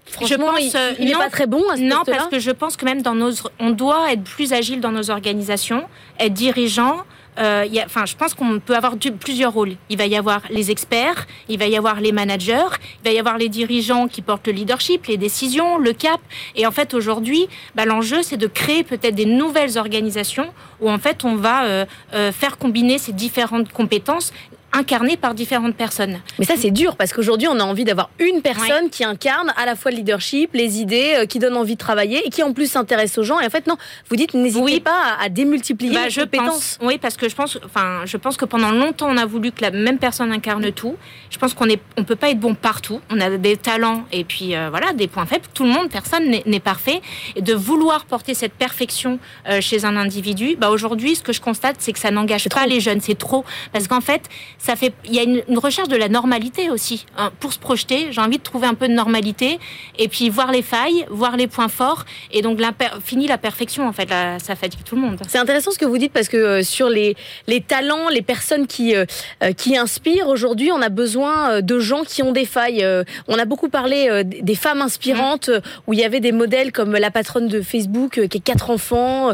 Franchement, 0.07 0.57
je 0.57 0.71
pense, 0.71 0.97
il 0.99 1.05
n'est 1.05 1.13
pas 1.13 1.29
très 1.29 1.47
bon 1.47 1.63
à 1.69 1.77
ce 1.77 1.81
Non, 1.81 2.01
parce 2.05 2.27
que 2.27 2.39
je 2.39 2.51
pense 2.51 2.75
que 2.75 2.83
même 2.83 3.01
dans 3.01 3.15
on 3.59 3.71
doit 3.71 4.11
être 4.11 4.23
plus 4.23 4.53
agile 4.53 4.81
dans 4.81 4.91
nos 4.91 5.09
organisations, 5.09 5.83
être 6.19 6.33
dirigeant. 6.33 7.03
Euh, 7.39 7.65
enfin, 7.85 8.05
je 8.05 8.15
pense 8.15 8.33
qu'on 8.33 8.59
peut 8.59 8.75
avoir 8.75 8.97
plusieurs 8.97 9.53
rôles. 9.53 9.75
Il 9.89 9.97
va 9.97 10.05
y 10.05 10.17
avoir 10.17 10.41
les 10.49 10.69
experts, 10.69 11.27
il 11.47 11.57
va 11.57 11.67
y 11.67 11.77
avoir 11.77 12.01
les 12.01 12.11
managers, 12.11 12.75
il 13.03 13.09
va 13.09 13.11
y 13.11 13.19
avoir 13.19 13.37
les 13.37 13.47
dirigeants 13.47 14.07
qui 14.07 14.21
portent 14.21 14.47
le 14.47 14.53
leadership, 14.53 15.05
les 15.05 15.17
décisions, 15.17 15.77
le 15.77 15.93
cap. 15.93 16.19
Et 16.55 16.67
en 16.67 16.71
fait, 16.71 16.93
aujourd'hui, 16.93 17.47
bah, 17.73 17.85
l'enjeu, 17.85 18.21
c'est 18.21 18.37
de 18.37 18.47
créer 18.47 18.83
peut-être 18.83 19.15
des 19.15 19.25
nouvelles 19.25 19.77
organisations 19.77 20.49
où 20.81 20.89
en 20.89 20.97
fait, 20.97 21.23
on 21.23 21.35
va 21.35 21.63
euh, 21.63 21.85
euh, 22.13 22.31
faire 22.31 22.57
combiner 22.57 22.97
ces 22.97 23.13
différentes 23.13 23.71
compétences 23.71 24.33
incarné 24.73 25.17
par 25.17 25.33
différentes 25.33 25.75
personnes. 25.75 26.19
Mais 26.39 26.45
ça, 26.45 26.53
c'est 26.57 26.71
dur 26.71 26.95
parce 26.95 27.13
qu'aujourd'hui, 27.13 27.47
on 27.47 27.59
a 27.59 27.63
envie 27.63 27.83
d'avoir 27.83 28.09
une 28.19 28.41
personne 28.41 28.89
qui 28.89 29.03
incarne 29.03 29.53
à 29.57 29.65
la 29.65 29.75
fois 29.75 29.91
le 29.91 29.97
leadership, 29.97 30.51
les 30.53 30.79
idées, 30.79 31.13
euh, 31.17 31.25
qui 31.25 31.39
donne 31.39 31.55
envie 31.57 31.73
de 31.73 31.79
travailler 31.79 32.25
et 32.25 32.29
qui 32.29 32.43
en 32.43 32.53
plus 32.53 32.71
s'intéresse 32.71 33.17
aux 33.17 33.23
gens. 33.23 33.39
Et 33.39 33.45
en 33.45 33.49
fait, 33.49 33.67
non, 33.67 33.75
vous 34.09 34.15
dites, 34.15 34.33
n'hésitez 34.33 34.79
pas 34.79 35.17
à, 35.19 35.29
démultiplier 35.29 35.93
bah, 35.93 36.05
les 36.05 36.09
je 36.09 36.21
compétences. 36.21 36.77
oui, 36.81 36.97
parce 36.97 37.17
que 37.17 37.27
je 37.27 37.35
pense, 37.35 37.59
enfin, 37.65 38.01
je 38.05 38.17
pense 38.17 38.37
que 38.37 38.45
pendant 38.45 38.71
longtemps, 38.71 39.09
on 39.09 39.17
a 39.17 39.25
voulu 39.25 39.51
que 39.51 39.61
la 39.61 39.71
même 39.71 39.97
personne 39.97 40.31
incarne 40.31 40.71
tout. 40.71 40.95
Je 41.29 41.37
pense 41.37 41.53
qu'on 41.53 41.67
est, 41.67 41.81
on 41.97 42.03
peut 42.03 42.15
pas 42.15 42.29
être 42.29 42.39
bon 42.39 42.55
partout. 42.55 43.01
On 43.09 43.19
a 43.19 43.29
des 43.37 43.57
talents 43.57 44.05
et 44.11 44.23
puis 44.23 44.55
euh, 44.55 44.69
voilà, 44.69 44.93
des 44.93 45.07
points 45.07 45.25
faibles. 45.25 45.45
Tout 45.53 45.63
le 45.63 45.69
monde, 45.69 45.89
personne 45.89 46.23
n'est 46.45 46.59
parfait. 46.59 47.01
Et 47.35 47.41
de 47.41 47.53
vouloir 47.53 48.05
porter 48.05 48.33
cette 48.33 48.53
perfection 48.53 49.19
euh, 49.49 49.61
chez 49.61 49.85
un 49.85 49.97
individu, 49.97 50.55
bah 50.57 50.69
aujourd'hui, 50.69 51.15
ce 51.15 51.23
que 51.23 51.33
je 51.33 51.41
constate, 51.41 51.77
c'est 51.79 51.93
que 51.93 51.99
ça 51.99 52.11
n'engage 52.11 52.47
pas 52.49 52.65
les 52.67 52.79
jeunes. 52.79 53.01
C'est 53.01 53.17
trop 53.17 53.43
parce 53.73 53.87
qu'en 53.87 54.01
fait, 54.01 54.29
ça 54.61 54.75
fait, 54.75 54.93
il 55.05 55.15
y 55.15 55.19
a 55.19 55.23
une, 55.23 55.57
recherche 55.57 55.89
de 55.89 55.95
la 55.95 56.07
normalité 56.07 56.69
aussi. 56.69 57.05
Hein. 57.17 57.31
Pour 57.39 57.51
se 57.51 57.59
projeter, 57.59 58.07
j'ai 58.11 58.21
envie 58.21 58.37
de 58.37 58.43
trouver 58.43 58.67
un 58.67 58.73
peu 58.73 58.87
de 58.87 58.93
normalité 58.93 59.59
et 59.97 60.07
puis 60.07 60.29
voir 60.29 60.51
les 60.51 60.61
failles, 60.61 61.05
voir 61.09 61.35
les 61.35 61.47
points 61.47 61.67
forts 61.67 62.05
et 62.31 62.41
donc 62.41 62.59
fini 63.03 63.27
la 63.27 63.37
perfection 63.37 63.87
en 63.87 63.91
fait. 63.91 64.09
ça 64.09 64.55
fatigue 64.55 64.83
tout 64.83 64.95
le 64.95 65.01
monde. 65.01 65.19
C'est 65.27 65.39
intéressant 65.39 65.71
ce 65.71 65.79
que 65.79 65.85
vous 65.85 65.97
dites 65.97 66.13
parce 66.13 66.27
que 66.27 66.37
euh, 66.37 66.63
sur 66.63 66.89
les, 66.89 67.15
les 67.47 67.61
talents, 67.61 68.09
les 68.09 68.21
personnes 68.21 68.67
qui, 68.67 68.95
euh, 68.95 69.05
euh, 69.43 69.51
qui 69.53 69.77
inspirent 69.77 70.27
aujourd'hui, 70.27 70.71
on 70.71 70.81
a 70.81 70.89
besoin 70.89 71.61
de 71.61 71.79
gens 71.79 72.03
qui 72.03 72.21
ont 72.21 72.31
des 72.31 72.45
failles. 72.45 72.85
on 73.27 73.37
a 73.37 73.45
beaucoup 73.45 73.69
parlé 73.69 74.23
des 74.23 74.55
femmes 74.55 74.81
inspirantes 74.81 75.49
mmh. 75.49 75.61
où 75.87 75.93
il 75.93 75.99
y 75.99 76.03
avait 76.03 76.19
des 76.19 76.31
modèles 76.31 76.71
comme 76.71 76.93
la 76.93 77.11
patronne 77.11 77.47
de 77.47 77.61
Facebook 77.61 78.27
qui 78.27 78.37
a 78.37 78.41
quatre 78.41 78.69
enfants, 78.69 79.31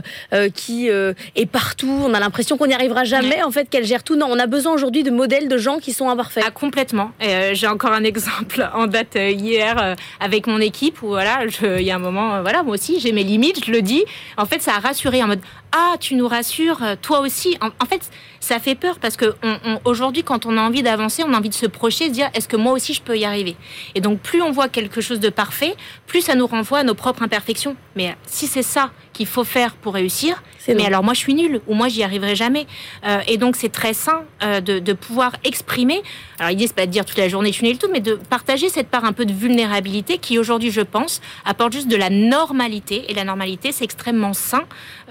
qui 0.54 0.88
est 0.88 1.46
partout. 1.46 2.02
On 2.06 2.14
a 2.14 2.20
l'impression 2.20 2.58
qu'on 2.58 2.68
n'y 2.68 2.74
arrivera 2.74 3.04
jamais 3.04 3.44
en 3.44 3.52
fait, 3.52 3.70
qu'elle 3.70 3.86
gère 3.86 4.04
tout. 4.04 4.16
Non, 4.16 4.28
on 4.30 4.40
a 4.40 4.48
besoin 4.48 4.74
aujourd'hui 4.74 5.04
de 5.04 5.12
modèles 5.18 5.50
de 5.50 5.58
gens 5.58 5.80
qui 5.80 5.92
sont 5.92 6.10
imparfaits. 6.10 6.44
Ah, 6.48 6.52
complètement. 6.52 7.12
Euh, 7.22 7.54
j'ai 7.54 7.68
encore 7.68 7.92
un 7.92 8.04
exemple 8.04 8.70
en 8.74 8.88
date 8.88 9.16
euh, 9.18 9.32
hier 9.32 9.76
euh, 9.78 9.96
avec 10.22 10.48
mon 10.48 10.60
équipe 10.60 11.02
où 11.02 11.08
voilà, 11.08 11.40
il 11.62 11.82
y 11.82 11.92
a 11.92 11.96
un 11.96 12.00
moment, 12.00 12.42
voilà, 12.42 12.64
moi 12.64 12.76
aussi 12.76 13.00
j'ai 13.02 13.12
mes 13.12 13.24
limites, 13.24 13.66
je 13.66 13.72
le 13.72 13.82
dis. 13.82 14.06
En 14.38 14.46
fait, 14.46 14.62
ça 14.62 14.76
a 14.76 14.80
rassuré 14.80 15.22
en 15.22 15.28
mode 15.28 15.42
ah, 15.74 15.96
tu 16.00 16.16
nous 16.16 16.28
rassures, 16.28 16.80
toi 17.02 17.20
aussi. 17.20 17.58
En, 17.62 17.86
fait, 17.86 18.10
ça 18.48 18.60
fait 18.60 18.76
peur 18.76 18.98
parce 19.00 19.18
que 19.18 19.36
aujourd'hui, 19.84 20.24
quand 20.24 20.46
on 20.46 20.58
a 20.58 20.62
envie 20.62 20.82
d'avancer, 20.82 21.22
on 21.28 21.34
a 21.34 21.38
envie 21.38 21.50
de 21.50 21.54
se 21.54 21.66
projeter, 21.66 22.08
de 22.08 22.14
dire 22.14 22.30
est-ce 22.34 22.48
que 22.48 22.56
moi 22.56 22.72
aussi 22.72 22.94
je 22.94 23.02
peux 23.02 23.18
y 23.18 23.26
arriver? 23.26 23.58
Et 23.94 24.00
donc, 24.00 24.22
plus 24.22 24.42
on 24.42 24.52
voit 24.52 24.70
quelque 24.70 25.02
chose 25.02 25.20
de 25.20 25.30
parfait, 25.30 25.76
plus 26.06 26.22
ça 26.22 26.36
nous 26.36 26.48
renvoie 26.48 26.80
à 26.80 26.84
nos 26.84 26.94
propres 26.94 27.24
imperfections. 27.24 27.76
Mais 27.98 28.16
si 28.26 28.48
c'est 28.48 28.64
ça 28.64 28.92
qu'il 29.18 29.26
faut 29.26 29.44
faire 29.44 29.74
pour 29.74 29.96
réussir. 29.96 30.44
Mais 30.68 30.86
alors 30.86 31.02
moi 31.02 31.14
je 31.14 31.20
suis 31.20 31.34
nulle 31.34 31.62
ou 31.66 31.74
moi 31.74 31.88
j'y 31.88 32.04
arriverai 32.04 32.36
jamais. 32.36 32.68
Euh, 33.06 33.20
et 33.26 33.38
donc 33.38 33.56
c'est 33.56 33.72
très 33.72 33.94
sain 33.94 34.24
euh, 34.44 34.60
de, 34.60 34.80
de, 34.80 34.94
pouvoir 34.94 35.32
exprimer. 35.46 36.04
Alors 36.40 36.50
l'idée 36.50 36.68
c'est 36.68 36.76
pas 36.76 36.86
de 36.86 36.92
dire 36.92 37.06
toute 37.06 37.18
la 37.18 37.30
journée 37.30 37.50
je 37.52 37.56
suis 37.56 37.66
nulle 37.66 37.78
tout, 37.78 37.88
mais 37.90 38.02
de 38.02 38.16
partager 38.16 38.68
cette 38.68 38.90
part 38.90 39.06
un 39.06 39.14
peu 39.14 39.26
de 39.26 39.32
vulnérabilité 39.32 40.18
qui 40.18 40.38
aujourd'hui 40.38 40.70
je 40.70 40.82
pense 40.82 41.22
apporte 41.46 41.72
juste 41.72 41.88
de 41.88 41.96
la 41.96 42.10
normalité. 42.10 43.06
Et 43.10 43.14
la 43.14 43.24
normalité 43.24 43.72
c'est 43.72 43.86
extrêmement 43.86 44.34
sain 44.34 44.64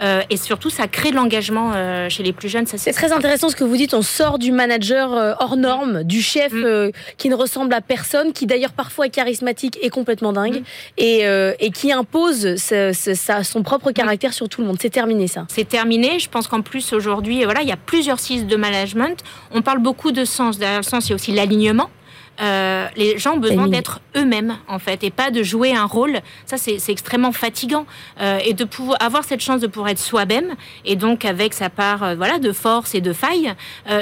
euh, 0.02 0.20
et 0.28 0.36
surtout 0.36 0.68
ça 0.68 0.88
crée 0.88 1.10
de 1.10 1.16
l'engagement 1.16 1.72
euh, 1.74 2.10
chez 2.10 2.22
les 2.22 2.34
plus 2.34 2.50
jeunes. 2.50 2.66
C'est 2.66 2.92
très 2.92 3.12
intéressant 3.12 3.25
ce 3.48 3.56
que 3.56 3.64
vous 3.64 3.76
dites. 3.76 3.94
On 3.94 4.02
sort 4.02 4.38
du 4.38 4.52
manager 4.52 5.12
euh, 5.12 5.34
hors 5.40 5.56
norme, 5.56 6.02
du 6.04 6.22
chef 6.22 6.52
mm. 6.52 6.90
qui 7.16 7.28
ne 7.28 7.34
ressemble 7.34 7.74
à 7.74 7.80
personne, 7.80 8.32
qui 8.32 8.46
d'ailleurs 8.46 8.72
parfois 8.72 9.06
est 9.06 9.10
charismatique 9.10 9.78
et 9.82 9.90
complètement 9.90 10.32
dingue, 10.32 10.60
mm. 10.60 10.64
et, 10.98 11.24
et, 11.60 11.70
qui 11.70 11.92
impose 11.92 12.56
son 12.56 13.62
propre 13.62 13.90
caractère 13.90 14.32
sur 14.32 14.48
tout 14.48 14.60
le 14.60 14.66
monde. 14.66 14.78
C'est 14.80 14.90
terminé 14.90 15.26
ça. 15.26 15.46
C'est 15.48 15.68
terminé. 15.68 16.18
Je 16.18 16.28
pense 16.28 16.48
qu'en 16.48 16.62
plus 16.62 16.92
aujourd'hui, 16.92 17.44
voilà, 17.44 17.62
il 17.62 17.68
y 17.68 17.72
a 17.72 17.76
plusieurs 17.76 18.20
styles 18.20 18.46
de 18.46 18.56
management. 18.56 19.22
On 19.52 19.62
parle 19.62 19.78
beaucoup 19.78 20.12
de 20.12 20.24
sens. 20.24 20.58
Derrière 20.58 20.80
le 20.80 20.84
sens, 20.84 21.06
il 21.06 21.10
y 21.10 21.12
a 21.12 21.16
aussi 21.16 21.32
l'alignement. 21.32 21.90
Euh, 22.40 22.86
les 22.96 23.18
gens 23.18 23.34
ont 23.34 23.38
besoin 23.38 23.68
d'être 23.68 24.00
eux-mêmes 24.16 24.56
en 24.68 24.78
fait 24.78 25.02
et 25.04 25.10
pas 25.10 25.30
de 25.30 25.42
jouer 25.42 25.74
un 25.74 25.84
rôle. 25.84 26.20
Ça 26.44 26.56
c'est 26.58 26.78
extrêmement 26.88 27.32
fatigant 27.32 27.86
euh, 28.20 28.38
et 28.44 28.52
de 28.52 28.64
pouvoir 28.64 29.00
avoir 29.00 29.24
cette 29.24 29.40
chance 29.40 29.60
de 29.60 29.66
pouvoir 29.66 29.90
être 29.90 29.98
soi-même 29.98 30.54
et 30.84 30.96
donc 30.96 31.24
avec 31.24 31.54
sa 31.54 31.70
part 31.70 32.02
euh, 32.02 32.14
voilà 32.14 32.38
de 32.38 32.52
force 32.52 32.94
et 32.94 33.00
de 33.00 33.12
faille, 33.12 33.54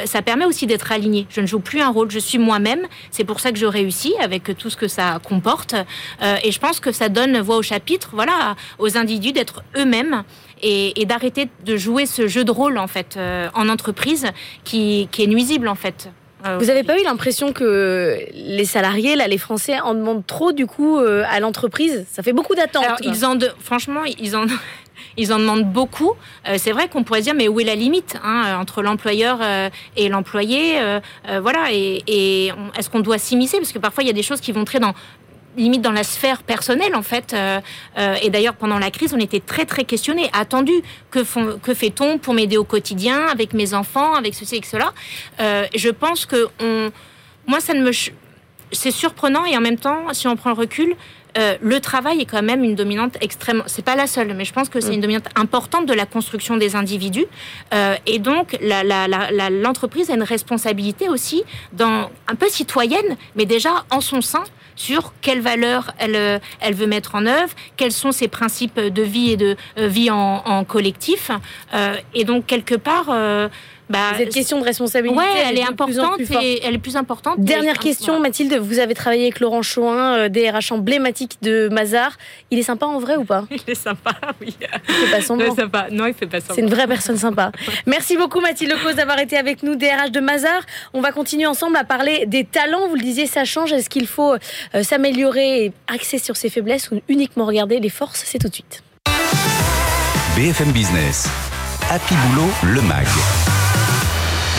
ça 0.06 0.22
permet 0.22 0.44
aussi 0.44 0.66
d'être 0.66 0.90
aligné. 0.92 1.26
Je 1.30 1.40
ne 1.40 1.46
joue 1.46 1.60
plus 1.60 1.80
un 1.80 1.90
rôle, 1.90 2.10
je 2.10 2.18
suis 2.18 2.38
moi-même. 2.38 2.86
C'est 3.10 3.24
pour 3.24 3.40
ça 3.40 3.52
que 3.52 3.58
je 3.58 3.66
réussis 3.66 4.14
avec 4.20 4.56
tout 4.56 4.70
ce 4.70 4.76
que 4.76 4.88
ça 4.88 5.18
comporte 5.22 5.74
et 6.42 6.50
je 6.50 6.58
pense 6.58 6.80
que 6.80 6.92
ça 6.92 7.08
donne 7.08 7.40
voix 7.40 7.56
au 7.56 7.62
chapitre, 7.62 8.10
voilà, 8.12 8.56
aux 8.78 8.96
individus 8.96 9.32
d'être 9.32 9.62
eux-mêmes 9.76 10.24
et, 10.62 11.00
et 11.00 11.04
d'arrêter 11.04 11.48
de 11.64 11.76
jouer 11.76 12.06
ce 12.06 12.26
jeu 12.28 12.44
de 12.44 12.50
rôle 12.50 12.78
en 12.78 12.86
fait 12.86 13.18
en 13.54 13.68
entreprise 13.68 14.26
qui, 14.64 15.08
qui 15.10 15.22
est 15.24 15.28
nuisible 15.28 15.68
en 15.68 15.74
fait. 15.74 16.10
Ah, 16.46 16.58
Vous 16.58 16.66
n'avez 16.66 16.82
pas 16.82 17.00
eu 17.00 17.02
l'impression 17.02 17.54
que 17.54 18.18
les 18.34 18.66
salariés, 18.66 19.16
là, 19.16 19.26
les 19.26 19.38
Français, 19.38 19.80
en 19.80 19.94
demandent 19.94 20.26
trop 20.26 20.52
du 20.52 20.66
coup 20.66 20.98
euh, 20.98 21.24
à 21.30 21.40
l'entreprise? 21.40 22.04
Ça 22.12 22.22
fait 22.22 22.34
beaucoup 22.34 22.54
d'attentes. 22.54 23.00
Ils 23.00 23.24
en 23.24 23.38
franchement, 23.58 24.02
ils 24.04 24.36
en 24.36 24.44
ils 25.16 25.32
en 25.32 25.38
demandent 25.38 25.64
beaucoup. 25.72 26.12
Euh, 26.46 26.56
c'est 26.58 26.72
vrai 26.72 26.88
qu'on 26.88 27.02
pourrait 27.02 27.22
dire, 27.22 27.34
mais 27.34 27.48
où 27.48 27.60
est 27.60 27.64
la 27.64 27.74
limite 27.74 28.18
hein, 28.22 28.58
entre 28.60 28.82
l'employeur 28.82 29.38
euh, 29.40 29.70
et 29.96 30.10
l'employé 30.10 30.74
Voilà. 31.40 31.72
Et, 31.72 32.02
et 32.06 32.52
est-ce 32.78 32.90
qu'on 32.90 33.00
doit 33.00 33.18
s'immiscer? 33.18 33.56
Parce 33.56 33.72
que 33.72 33.78
parfois, 33.78 34.04
il 34.04 34.06
y 34.08 34.10
a 34.10 34.14
des 34.14 34.22
choses 34.22 34.42
qui 34.42 34.52
vont 34.52 34.66
très 34.66 34.80
dans 34.80 34.92
limite 35.56 35.82
dans 35.82 35.92
la 35.92 36.04
sphère 36.04 36.42
personnelle 36.42 36.94
en 36.94 37.02
fait. 37.02 37.32
Euh, 37.32 37.60
euh, 37.98 38.16
et 38.22 38.30
d'ailleurs 38.30 38.54
pendant 38.54 38.78
la 38.78 38.90
crise, 38.90 39.14
on 39.14 39.18
était 39.18 39.40
très 39.40 39.64
très 39.64 39.84
questionnés, 39.84 40.30
attendus. 40.32 40.82
Que, 41.10 41.20
que 41.58 41.74
fait-on 41.74 42.18
pour 42.18 42.34
m'aider 42.34 42.56
au 42.56 42.64
quotidien 42.64 43.26
avec 43.26 43.52
mes 43.52 43.74
enfants, 43.74 44.14
avec 44.14 44.34
ceci 44.34 44.56
et 44.56 44.62
cela? 44.64 44.92
Euh, 45.40 45.66
Je 45.74 45.90
pense 45.90 46.26
que 46.26 46.48
on, 46.60 46.90
moi 47.46 47.60
ça 47.60 47.74
ne 47.74 47.82
me, 47.82 47.92
c'est 48.72 48.90
surprenant 48.90 49.44
et 49.44 49.56
en 49.56 49.60
même 49.60 49.78
temps, 49.78 50.12
si 50.12 50.26
on 50.28 50.36
prend 50.36 50.50
le 50.50 50.56
recul, 50.56 50.94
le 51.36 51.80
travail 51.80 52.20
est 52.20 52.26
quand 52.26 52.42
même 52.42 52.62
une 52.62 52.74
dominante 52.74 53.16
extrêmement. 53.20 53.64
C'est 53.66 53.84
pas 53.84 53.96
la 53.96 54.06
seule, 54.06 54.34
mais 54.34 54.44
je 54.44 54.52
pense 54.52 54.68
que 54.68 54.80
c'est 54.80 54.90
mm. 54.90 54.94
une 54.94 55.00
dominante 55.00 55.28
importante 55.34 55.86
de 55.86 55.94
la 55.94 56.06
construction 56.06 56.56
des 56.56 56.76
individus. 56.76 57.26
et 58.06 58.18
donc, 58.18 58.56
l'entreprise 58.60 60.10
a 60.10 60.14
une 60.14 60.22
responsabilité 60.22 61.08
aussi, 61.08 61.42
dans, 61.72 62.10
un 62.28 62.34
peu 62.34 62.48
citoyenne, 62.48 63.16
mais 63.34 63.46
déjà 63.46 63.84
en 63.90 64.00
son 64.00 64.20
sein, 64.20 64.44
sur 64.76 65.12
quelles 65.20 65.40
valeurs 65.40 65.92
elle, 65.98 66.16
euh, 66.16 66.38
elle 66.60 66.74
veut 66.74 66.86
mettre 66.86 67.14
en 67.14 67.26
œuvre, 67.26 67.54
quels 67.76 67.92
sont 67.92 68.12
ses 68.12 68.28
principes 68.28 68.78
de 68.78 69.02
vie 69.02 69.32
et 69.32 69.36
de 69.36 69.56
euh, 69.78 69.86
vie 69.86 70.10
en, 70.10 70.42
en 70.44 70.64
collectif. 70.64 71.30
Euh, 71.74 71.96
et 72.14 72.24
donc, 72.24 72.46
quelque 72.46 72.74
part, 72.74 73.06
bah, 73.90 74.12
Cette 74.16 74.32
question 74.32 74.58
de 74.58 74.64
responsabilité, 74.64 75.20
elle, 75.46 75.58
est 75.58 75.66
importante 75.66 76.20
et 76.42 76.64
elle 76.64 76.74
est 76.74 76.78
plus 76.78 76.96
importante. 76.96 77.40
Dernière 77.40 77.78
question, 77.78 78.20
Mathilde, 78.20 78.54
vous 78.54 78.78
avez 78.78 78.94
travaillé 78.94 79.24
avec 79.24 79.40
Laurent 79.40 79.62
Chouin, 79.62 80.28
DRH 80.28 80.72
emblématique 80.72 81.38
de 81.42 81.68
Mazar. 81.70 82.16
Il 82.50 82.58
est 82.58 82.62
sympa 82.62 82.86
en 82.86 82.98
vrai 82.98 83.16
ou 83.16 83.24
pas 83.24 83.44
Il 83.50 83.60
est 83.66 83.74
sympa, 83.74 84.14
oui. 84.40 84.56
Il 84.88 84.94
fait 84.94 85.10
pas 85.10 85.20
semblant. 85.20 85.54
Sympa. 85.54 85.86
Non, 85.90 86.06
il 86.06 86.14
fait 86.14 86.26
pas 86.26 86.40
semblant. 86.40 86.54
C'est 86.54 86.60
une 86.62 86.70
vraie 86.70 86.86
personne 86.86 87.16
sympa. 87.16 87.52
Merci 87.86 88.16
beaucoup 88.16 88.40
Mathilde 88.40 88.74
Cause 88.82 88.96
d'avoir 88.96 89.18
été 89.18 89.36
avec 89.36 89.62
nous, 89.62 89.76
DRH 89.76 90.10
de 90.10 90.20
Mazar. 90.20 90.62
On 90.92 91.00
va 91.00 91.12
continuer 91.12 91.46
ensemble 91.46 91.76
à 91.76 91.84
parler 91.84 92.24
des 92.26 92.44
talents. 92.44 92.88
Vous 92.88 92.96
le 92.96 93.02
disiez, 93.02 93.26
ça 93.26 93.44
change. 93.44 93.72
Est-ce 93.72 93.88
qu'il 93.88 94.06
faut 94.06 94.34
euh, 94.34 94.82
s'améliorer 94.82 95.64
et 95.64 95.72
axer 95.88 96.18
sur 96.18 96.36
ses 96.36 96.48
faiblesses 96.48 96.90
ou 96.90 97.00
uniquement 97.08 97.46
regarder 97.46 97.80
les 97.80 97.90
forces? 97.90 98.22
C'est 98.24 98.38
tout 98.38 98.48
de 98.48 98.54
suite. 98.54 98.82
BFM 100.36 100.72
Business. 100.72 101.28
Happy 101.90 102.14
Boulot, 102.14 102.50
le 102.74 102.82
MAG. 102.82 103.06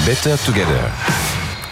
Better 0.06 0.36
Together. 0.46 0.92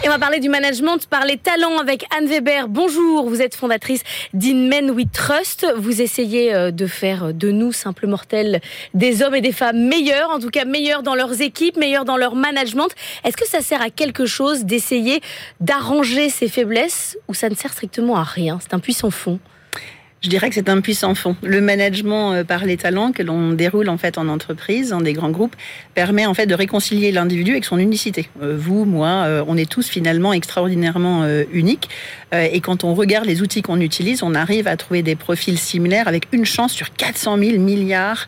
Et 0.04 0.08
on 0.08 0.12
va 0.12 0.18
parler 0.18 0.40
du 0.40 0.50
management 0.50 1.06
par 1.06 1.24
les 1.24 1.38
talents 1.38 1.78
avec 1.78 2.08
Anne 2.18 2.26
Weber. 2.26 2.68
Bonjour, 2.68 3.30
vous 3.30 3.44
êtes 3.44 3.54
fondatrice 3.54 4.02
d'In 4.34 4.70
Men 4.70 4.90
We 4.90 5.06
Trust. 5.14 5.68
Vous 5.78 6.02
essayez 6.02 6.52
euh, 6.52 6.72
de 6.72 6.88
faire 6.88 7.32
de 7.32 7.52
nous, 7.52 7.72
simples 7.72 8.08
mortels, 8.08 8.60
des 8.96 9.22
hommes 9.22 9.36
et 9.36 9.42
des 9.42 9.52
femmes 9.52 9.88
meilleurs, 9.88 10.32
en 10.32 10.40
tout 10.40 10.50
cas 10.50 10.66
meilleurs 10.66 11.04
dans 11.04 11.14
leurs 11.14 11.42
équipes, 11.42 11.78
meilleurs 11.78 12.06
dans 12.06 12.18
leur 12.18 12.34
management. 12.34 12.90
Est-ce 13.24 13.38
que 13.38 13.48
ça 13.48 13.62
sert 13.62 13.84
à 13.84 13.92
quelque 13.92 14.26
chose 14.26 14.66
d'essayer 14.66 15.22
d'arranger 15.60 16.32
ces 16.32 16.48
faiblesses 16.48 17.20
ou 17.28 17.36
ça 17.36 17.50
ne 17.50 17.56
sert 17.56 17.72
strictement 17.72 18.18
à 18.18 18.24
rien? 18.24 18.58
C'est 18.64 18.74
un 18.74 18.80
puissant 18.80 19.12
fond. 19.12 19.40
Je 20.24 20.30
dirais 20.30 20.48
que 20.48 20.56
c'est 20.56 20.70
un 20.70 20.80
puissant 20.80 21.16
fond. 21.16 21.36
Le 21.44 21.60
management 21.60 22.32
euh, 22.32 22.44
par 22.46 22.64
les 22.64 22.78
talents 22.78 23.12
que 23.12 23.22
l'on 23.22 23.52
déroule 23.52 23.90
en 23.90 23.98
fait 23.98 24.18
en 24.18 24.30
entreprise, 24.30 24.92
dans 24.92 25.02
des 25.02 25.12
grands 25.12 25.32
groupes, 25.32 25.54
permet 25.96 26.26
en 26.26 26.34
fait 26.34 26.46
de 26.46 26.56
réconcilier 26.56 27.12
l'individu 27.12 27.52
avec 27.52 27.66
son 27.66 27.78
unicité. 27.78 28.30
Euh, 28.42 28.56
vous, 28.58 28.86
moi, 28.86 29.10
euh, 29.10 29.44
on 29.50 29.58
est 29.58 29.70
tous 29.70 29.90
finalement 29.90 30.32
extraordinairement 30.32 31.28
uniques. 31.52 31.90
Et 32.32 32.62
quand 32.62 32.84
on 32.84 32.96
regarde 32.96 33.26
les 33.26 33.44
outils 33.44 33.62
qu'on 33.62 33.80
utilise, 33.80 34.24
on 34.24 34.34
arrive 34.34 34.68
à 34.68 34.76
trouver 34.76 35.04
des 35.04 35.16
profils 35.16 35.60
similaires 35.60 36.08
avec 36.08 36.26
une 36.32 36.46
chance 36.46 36.72
sur 36.72 36.92
400 36.92 37.38
000 37.38 37.60
milliards, 37.60 38.26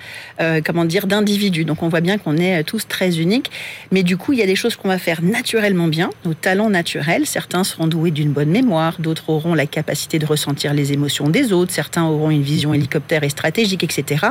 comment 0.64 0.86
dire, 0.86 1.08
d'individus. 1.08 1.66
Donc 1.66 1.82
on 1.82 1.90
voit 1.90 2.02
bien 2.02 2.20
qu'on 2.20 2.38
est 2.38 2.64
tous 2.64 2.88
très 2.88 3.20
uniques. 3.20 3.50
Mais 3.92 4.04
du 4.04 4.16
coup, 4.16 4.34
il 4.34 4.40
y 4.40 4.44
a 4.44 4.46
des 4.46 4.56
choses 4.56 4.76
qu'on 4.76 4.90
va 4.90 5.00
faire 5.00 5.24
naturellement 5.24 5.88
bien, 5.88 6.12
nos 6.24 6.36
talents 6.36 6.70
naturels. 6.70 7.26
Certains 7.26 7.64
seront 7.64 7.88
doués 7.88 8.12
d'une 8.12 8.32
bonne 8.32 8.50
mémoire, 8.50 8.98
d'autres 9.00 9.30
auront 9.30 9.56
la 9.56 9.66
capacité 9.66 10.20
de 10.20 10.26
ressentir 10.28 10.76
les 10.76 10.94
émotions 10.94 11.28
des 11.28 11.52
autres 11.52 11.74
certains 11.86 12.06
auront 12.06 12.32
une 12.32 12.42
vision 12.42 12.74
hélicoptère 12.74 13.24
et 13.24 13.30
stratégique, 13.30 13.84
etc. 13.84 14.26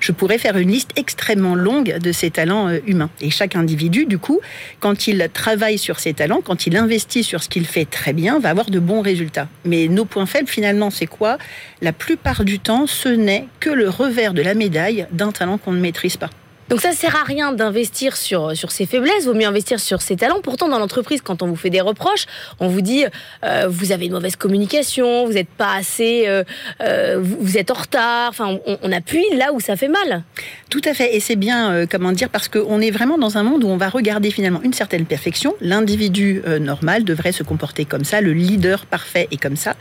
Je 0.00 0.10
pourrais 0.10 0.38
faire 0.38 0.56
une 0.56 0.72
liste 0.72 0.90
extrêmement 0.96 1.54
longue 1.54 1.98
de 1.98 2.10
ces 2.10 2.30
talents 2.30 2.68
euh, 2.68 2.78
humains. 2.86 3.10
Et 3.20 3.30
chaque 3.30 3.54
individu, 3.54 4.06
du 4.06 4.18
coup, 4.18 4.40
quand 4.80 5.06
il 5.06 5.28
travaille 5.32 5.78
sur 5.78 6.00
ses 6.00 6.14
talents, 6.14 6.40
quand 6.44 6.66
il 6.66 6.76
investit 6.76 7.22
sur 7.22 7.44
ce 7.44 7.48
qu'il 7.48 7.64
fait 7.64 7.84
très 7.84 8.12
bien, 8.12 8.40
va 8.40 8.50
avoir 8.50 8.70
de 8.70 8.80
bons 8.80 9.02
résultats. 9.02 9.48
Mais 9.64 9.86
nos 9.86 10.04
points 10.04 10.26
faibles, 10.26 10.48
finalement, 10.48 10.90
c'est 10.90 11.06
quoi? 11.06 11.38
La 11.80 11.92
plupart 11.92 12.44
du 12.44 12.58
temps, 12.58 12.88
ce 12.88 13.08
n'est 13.08 13.46
que 13.60 13.70
le 13.70 13.88
revers 13.88 14.34
de 14.34 14.42
la 14.42 14.54
médaille 14.54 15.06
d'un 15.12 15.30
talent 15.30 15.58
qu'on 15.58 15.72
ne 15.72 15.80
maîtrise 15.80 16.16
pas. 16.16 16.30
Donc 16.68 16.80
ça 16.80 16.92
sert 16.92 17.14
à 17.14 17.22
rien 17.22 17.52
d'investir 17.52 18.16
sur, 18.16 18.56
sur 18.56 18.72
ses 18.72 18.86
faiblesses, 18.86 19.24
vaut 19.24 19.34
mieux 19.34 19.46
investir 19.46 19.78
sur 19.78 20.02
ses 20.02 20.16
talents. 20.16 20.40
Pourtant, 20.42 20.68
dans 20.68 20.80
l'entreprise, 20.80 21.20
quand 21.22 21.42
on 21.42 21.46
vous 21.46 21.56
fait 21.56 21.70
des 21.70 21.80
reproches, 21.80 22.26
on 22.58 22.66
vous 22.66 22.80
dit 22.80 23.04
euh, 23.44 23.66
vous 23.68 23.92
avez 23.92 24.06
une 24.06 24.12
mauvaise 24.12 24.34
communication, 24.34 25.26
vous 25.26 25.34
n'êtes 25.34 25.48
pas 25.48 25.74
assez, 25.74 26.24
euh, 26.26 26.42
euh, 26.80 27.20
vous, 27.20 27.56
êtes 27.56 27.70
en 27.70 27.74
retard. 27.74 28.30
Enfin, 28.30 28.58
on, 28.82 28.92
appuie 28.92 29.24
là 29.36 29.52
où 29.52 29.60
ça 29.60 29.76
fait 29.76 29.88
mal. 29.88 30.24
Tout 30.70 30.80
à 30.84 30.94
fait, 30.94 31.14
et 31.14 31.20
c'est 31.20 31.36
bien, 31.36 31.86
comment 31.86 32.12
dire, 32.12 32.30
parce 32.30 32.48
qu'on 32.48 32.80
est 32.80 32.90
vraiment 32.90 33.18
dans 33.18 33.38
un 33.38 33.42
monde 33.42 33.62
où 33.62 33.68
on 33.68 33.76
va 33.76 33.88
regarder 33.88 34.30
finalement 34.30 34.60
une 34.62 34.72
certaine 34.72 35.06
perfection. 35.06 35.54
L'individu 35.60 36.42
normal 36.60 37.04
devrait 37.04 37.32
se 37.32 37.42
comporter 37.42 37.84
comme 37.84 38.04
ça, 38.04 38.20
le 38.20 38.32
leader 38.32 38.86
parfait 38.86 39.28
est 39.30 39.40
comme 39.40 39.56
ça. 39.56 39.74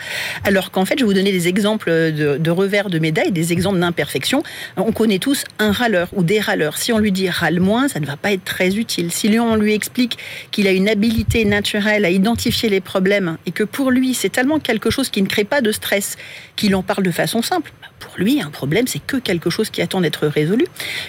Alors 0.43 0.71
qu'en 0.71 0.85
fait, 0.85 0.95
je 0.99 1.03
vais 1.03 1.07
vous 1.07 1.13
donner 1.13 1.31
des 1.31 1.47
exemples 1.47 1.89
de, 1.89 2.37
de 2.37 2.51
revers 2.51 2.89
de 2.89 2.99
médaille, 2.99 3.31
des 3.31 3.53
exemples 3.53 3.79
d'imperfection. 3.79 4.43
On 4.77 4.91
connaît 4.91 5.19
tous 5.19 5.45
un 5.59 5.71
râleur 5.71 6.09
ou 6.13 6.23
des 6.23 6.39
râleurs 6.39 6.74
si 6.77 6.93
on 6.93 6.97
lui 6.97 7.11
dit 7.11 7.29
râle 7.29 7.59
moins, 7.59 7.87
ça 7.87 7.99
ne 7.99 8.05
va 8.05 8.17
pas 8.17 8.31
être 8.31 8.43
très 8.43 8.75
utile. 8.75 9.11
Si 9.11 9.35
on 9.39 9.55
lui 9.55 9.73
explique 9.73 10.17
qu'il 10.51 10.67
a 10.67 10.71
une 10.71 10.89
habilité 10.89 11.45
naturelle 11.45 12.05
à 12.05 12.09
identifier 12.09 12.69
les 12.69 12.81
problèmes 12.81 13.37
et 13.45 13.51
que 13.51 13.63
pour 13.63 13.91
lui, 13.91 14.13
c'est 14.13 14.29
tellement 14.29 14.59
quelque 14.59 14.89
chose 14.89 15.09
qui 15.09 15.21
ne 15.21 15.27
crée 15.27 15.43
pas 15.43 15.61
de 15.61 15.71
stress 15.71 16.17
qu'il 16.55 16.75
en 16.75 16.83
parle 16.83 17.03
de 17.03 17.11
façon 17.11 17.41
simple, 17.41 17.71
bah, 17.81 17.87
pour 17.99 18.13
lui, 18.17 18.41
un 18.41 18.49
problème, 18.49 18.87
c'est 18.87 18.99
que 18.99 19.17
quelque 19.17 19.49
chose 19.49 19.69
qui 19.69 19.81
attend 19.81 20.01
d'être 20.01 20.27
résolu. 20.27 20.65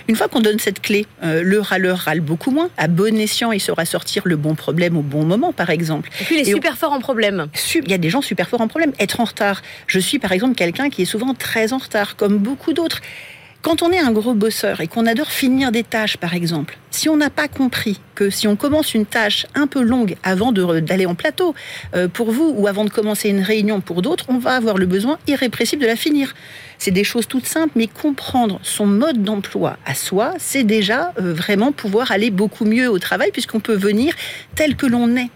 Une 0.08 0.16
fois 0.16 0.28
qu'on 0.28 0.40
donne 0.40 0.58
cette 0.58 0.80
clé, 0.80 1.06
euh, 1.23 1.42
le 1.42 1.61
râleur 1.61 1.99
râle 1.99 2.20
beaucoup 2.20 2.50
moins. 2.50 2.70
À 2.76 2.88
bon 2.88 3.16
escient, 3.18 3.52
il 3.52 3.61
saura 3.61 3.85
sortir 3.85 4.23
le 4.25 4.37
bon 4.37 4.54
problème 4.54 4.96
au 4.96 5.02
bon 5.02 5.25
moment, 5.25 5.52
par 5.52 5.70
exemple. 5.70 6.11
Et 6.20 6.25
puis, 6.25 6.37
il 6.37 6.40
est 6.40 6.52
super 6.52 6.76
fort 6.76 6.92
en 6.92 7.00
problème. 7.00 7.49
Il 7.75 7.90
y 7.90 7.94
a 7.94 7.99
des 7.99 8.11
gens 8.11 8.23
super 8.23 8.49
forts 8.49 8.61
en 8.61 8.68
problème. 8.68 8.92
Être 8.99 9.20
en 9.20 9.25
retard. 9.25 9.62
Je 9.87 9.99
suis, 9.99 10.18
par 10.18 10.32
exemple, 10.32 10.54
quelqu'un 10.54 10.90
qui 10.90 11.02
est 11.02 11.06
souvent 11.06 11.35
très 11.35 11.73
en 11.73 11.78
retard, 11.78 12.16
comme 12.16 12.38
beaucoup 12.38 12.73
d'autres. 12.73 13.00
Quand 13.62 13.82
on 13.82 13.90
est 13.90 13.98
un 13.98 14.12
gros 14.12 14.34
bosseur 14.34 14.80
et 14.80 14.86
qu'on 14.86 15.06
adore 15.06 15.30
finir 15.30 15.72
des 15.72 15.82
tâches, 15.82 16.16
par 16.16 16.34
exemple, 16.34 16.78
si 16.90 17.08
on 17.08 17.16
n'a 17.16 17.30
pas 17.30 17.48
compris 17.48 18.00
que 18.14 18.30
si 18.30 18.46
on 18.46 18.56
commence 18.56 18.94
une 18.94 19.06
tâche 19.06 19.46
un 19.54 19.66
peu 19.66 19.82
longue 19.82 20.16
avant 20.22 20.52
d'aller 20.52 21.06
en 21.06 21.14
plateau 21.14 21.54
euh, 21.94 22.08
pour 22.08 22.30
vous 22.30 22.54
ou 22.56 22.68
avant 22.68 22.84
de 22.84 22.90
commencer 22.90 23.28
une 23.28 23.40
réunion 23.40 23.80
pour 23.80 24.02
d'autres, 24.02 24.26
on 24.28 24.38
va 24.38 24.52
avoir 24.52 24.78
le 24.78 24.86
besoin 24.86 25.18
irrépressible 25.26 25.82
de 25.82 25.86
la 25.86 25.96
finir. 25.96 26.34
C'est 26.78 26.90
des 26.90 27.04
choses 27.04 27.26
toutes 27.26 27.46
simples, 27.46 27.72
mais 27.76 27.88
comprendre 27.88 28.60
son 28.62 28.86
mode 28.86 29.22
d'emploi 29.22 29.78
à 29.84 29.94
soi, 29.94 30.34
c'est 30.38 30.64
déjà 30.64 31.12
euh, 31.18 31.32
vraiment 31.32 31.72
pouvoir 31.72 32.12
aller 32.12 32.30
beaucoup 32.30 32.64
mieux 32.64 32.88
au 32.88 32.98
travail 32.98 33.30
puisqu'on 33.32 33.60
peut 33.60 33.76
venir 33.76 34.14
tel 34.54 34.76
que 34.76 34.86
l'on 34.86 35.16
est. 35.16 35.30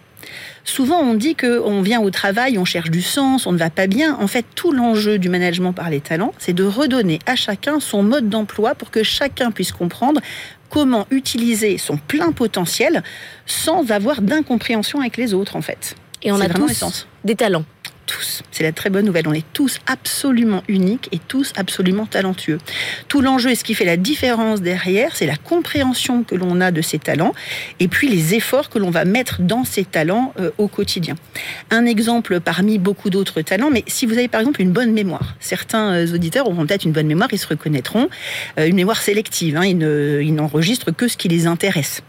Souvent, 0.64 1.00
on 1.00 1.14
dit 1.14 1.34
qu'on 1.34 1.82
vient 1.82 2.00
au 2.00 2.10
travail, 2.10 2.58
on 2.58 2.64
cherche 2.64 2.90
du 2.90 3.02
sens, 3.02 3.46
on 3.46 3.52
ne 3.52 3.58
va 3.58 3.70
pas 3.70 3.86
bien. 3.86 4.16
En 4.20 4.26
fait, 4.26 4.44
tout 4.54 4.72
l'enjeu 4.72 5.18
du 5.18 5.28
management 5.28 5.72
par 5.72 5.90
les 5.90 6.00
talents, 6.00 6.32
c'est 6.38 6.52
de 6.52 6.64
redonner 6.64 7.18
à 7.26 7.36
chacun 7.36 7.80
son 7.80 8.02
mode 8.02 8.28
d'emploi 8.28 8.74
pour 8.74 8.90
que 8.90 9.02
chacun 9.02 9.50
puisse 9.50 9.72
comprendre 9.72 10.20
comment 10.68 11.06
utiliser 11.10 11.78
son 11.78 11.96
plein 11.96 12.32
potentiel 12.32 13.02
sans 13.46 13.90
avoir 13.90 14.22
d'incompréhension 14.22 15.00
avec 15.00 15.16
les 15.16 15.34
autres, 15.34 15.56
en 15.56 15.62
fait. 15.62 15.96
Et 16.22 16.30
on 16.32 16.40
a 16.40 16.48
tous 16.48 17.06
des 17.24 17.34
talents 17.34 17.64
C'est 18.50 18.62
la 18.62 18.72
très 18.72 18.90
bonne 18.90 19.04
nouvelle. 19.04 19.28
On 19.28 19.32
est 19.32 19.44
tous 19.52 19.78
absolument 19.86 20.62
uniques 20.68 21.08
et 21.12 21.18
tous 21.18 21.52
absolument 21.56 22.06
talentueux. 22.06 22.58
Tout 23.08 23.20
l'enjeu 23.20 23.50
et 23.50 23.54
ce 23.54 23.64
qui 23.64 23.74
fait 23.74 23.84
la 23.84 23.96
différence 23.96 24.60
derrière, 24.60 25.16
c'est 25.16 25.26
la 25.26 25.36
compréhension 25.36 26.24
que 26.24 26.34
l'on 26.34 26.60
a 26.60 26.70
de 26.70 26.82
ces 26.82 26.98
talents 26.98 27.34
et 27.78 27.88
puis 27.88 28.08
les 28.08 28.34
efforts 28.34 28.68
que 28.68 28.78
l'on 28.78 28.90
va 28.90 29.04
mettre 29.04 29.40
dans 29.40 29.64
ces 29.64 29.84
talents 29.84 30.32
euh, 30.38 30.50
au 30.58 30.68
quotidien. 30.68 31.14
Un 31.70 31.86
exemple 31.86 32.40
parmi 32.40 32.78
beaucoup 32.78 33.10
d'autres 33.10 33.42
talents, 33.42 33.70
mais 33.70 33.84
si 33.86 34.06
vous 34.06 34.14
avez 34.14 34.28
par 34.28 34.40
exemple 34.40 34.60
une 34.60 34.72
bonne 34.72 34.92
mémoire, 34.92 35.34
certains 35.40 35.92
euh, 35.92 36.14
auditeurs 36.14 36.48
auront 36.48 36.66
peut-être 36.66 36.84
une 36.84 36.92
bonne 36.92 37.06
mémoire, 37.06 37.28
ils 37.32 37.38
se 37.38 37.46
reconnaîtront, 37.46 38.08
euh, 38.58 38.66
une 38.66 38.76
mémoire 38.76 39.00
sélective, 39.00 39.56
hein, 39.56 39.64
ils 39.64 40.34
n'enregistrent 40.34 40.94
que 40.94 41.08
ce 41.08 41.16
qui 41.16 41.28
les 41.28 41.46
intéresse. 41.46 42.02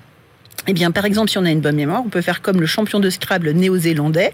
Eh 0.67 0.73
bien, 0.73 0.91
par 0.91 1.05
exemple, 1.05 1.31
si 1.31 1.37
on 1.39 1.45
a 1.45 1.49
une 1.49 1.59
bonne 1.59 1.75
mémoire, 1.75 2.03
on 2.05 2.09
peut 2.09 2.21
faire 2.21 2.41
comme 2.41 2.61
le 2.61 2.67
champion 2.67 2.99
de 2.99 3.09
Scrabble 3.09 3.51
néo-zélandais, 3.51 4.31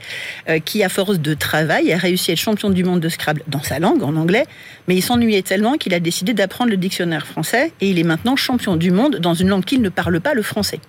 euh, 0.49 0.59
qui, 0.59 0.83
à 0.83 0.89
force 0.89 1.19
de 1.19 1.33
travail, 1.33 1.93
a 1.93 1.97
réussi 1.97 2.31
à 2.31 2.33
être 2.33 2.39
champion 2.39 2.69
du 2.69 2.83
monde 2.83 2.99
de 2.99 3.09
Scrabble 3.09 3.43
dans 3.47 3.63
sa 3.63 3.79
langue, 3.79 4.03
en 4.03 4.15
anglais, 4.15 4.45
mais 4.87 4.95
il 4.95 5.01
s'ennuyait 5.01 5.41
tellement 5.41 5.73
qu'il 5.73 5.93
a 5.93 6.01
décidé 6.01 6.33
d'apprendre 6.33 6.69
le 6.69 6.77
dictionnaire 6.77 7.25
français, 7.25 7.71
et 7.79 7.89
il 7.89 7.97
est 7.97 8.03
maintenant 8.03 8.35
champion 8.35 8.75
du 8.75 8.91
monde 8.91 9.17
dans 9.17 9.33
une 9.33 9.47
langue 9.47 9.63
qu'il 9.63 9.81
ne 9.81 9.89
parle 9.89 10.19
pas, 10.19 10.33
le 10.33 10.41
français. 10.41 10.81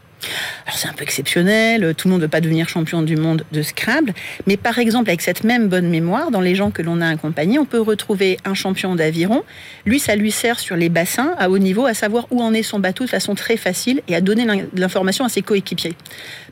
Alors 0.67 0.77
c'est 0.77 0.89
un 0.89 0.93
peu 0.93 1.03
exceptionnel, 1.03 1.95
tout 1.97 2.09
le 2.09 2.13
monde 2.13 2.21
ne 2.21 2.25
veut 2.27 2.31
pas 2.31 2.41
devenir 2.41 2.69
champion 2.69 3.03
du 3.03 3.17
monde 3.17 3.45
de 3.53 3.63
Scrabble, 3.63 4.13
mais 4.47 4.57
par 4.57 4.79
exemple 4.79 5.09
avec 5.09 5.23
cette 5.23 5.45
même 5.45 5.69
bonne 5.69 5.89
mémoire, 5.89 6.31
dans 6.31 6.41
les 6.41 6.55
gens 6.55 6.71
que 6.71 6.83
l'on 6.83 7.01
a 7.01 7.09
accompagnés, 7.09 7.59
on 7.59 7.65
peut 7.65 7.81
retrouver 7.81 8.39
un 8.45 8.55
champion 8.55 8.95
d'aviron. 8.95 9.45
Lui, 9.87 9.99
ça 9.99 10.17
lui 10.17 10.31
sert 10.31 10.59
sur 10.59 10.77
les 10.77 10.89
bassins 10.89 11.35
à 11.39 11.51
haut 11.51 11.59
niveau 11.59 11.87
à 11.87 11.95
savoir 11.95 12.27
où 12.31 12.43
en 12.43 12.53
est 12.53 12.63
son 12.63 12.79
bateau 12.79 13.05
de 13.05 13.11
façon 13.11 13.35
très 13.35 13.57
facile 13.57 14.03
et 14.09 14.15
à 14.15 14.21
donner 14.21 14.47
l'information 14.75 15.25
à 15.25 15.29
ses 15.29 15.43
coéquipiers. 15.43 15.95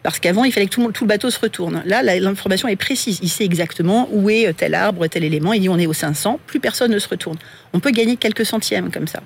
Parce 0.02 0.20
qu'avant, 0.20 0.44
il 0.44 0.52
fallait 0.52 0.66
que 0.66 0.70
tout 0.70 0.86
le, 0.86 0.92
tout 0.92 1.04
le 1.04 1.08
bateau 1.08 1.30
se 1.30 1.40
retourne. 1.40 1.82
Là, 1.84 2.02
l'information 2.02 2.68
est 2.68 2.76
précise. 2.76 3.18
Il 3.22 3.28
sait 3.28 3.44
exactement 3.44 4.08
où 4.12 4.30
est 4.30 4.52
tel 4.56 4.74
arbre, 4.74 5.06
tel 5.08 5.24
élément. 5.24 5.52
Il 5.52 5.60
dit 5.60 5.68
on 5.68 5.78
est 5.78 5.86
au 5.86 5.92
500, 5.92 6.38
plus 6.46 6.60
personne 6.60 6.92
ne 6.92 6.98
se 6.98 7.08
retourne. 7.08 7.36
On 7.72 7.80
peut 7.80 7.90
gagner 7.90 8.16
quelques 8.16 8.46
centièmes 8.46 8.90
comme 8.90 9.06
ça. 9.06 9.20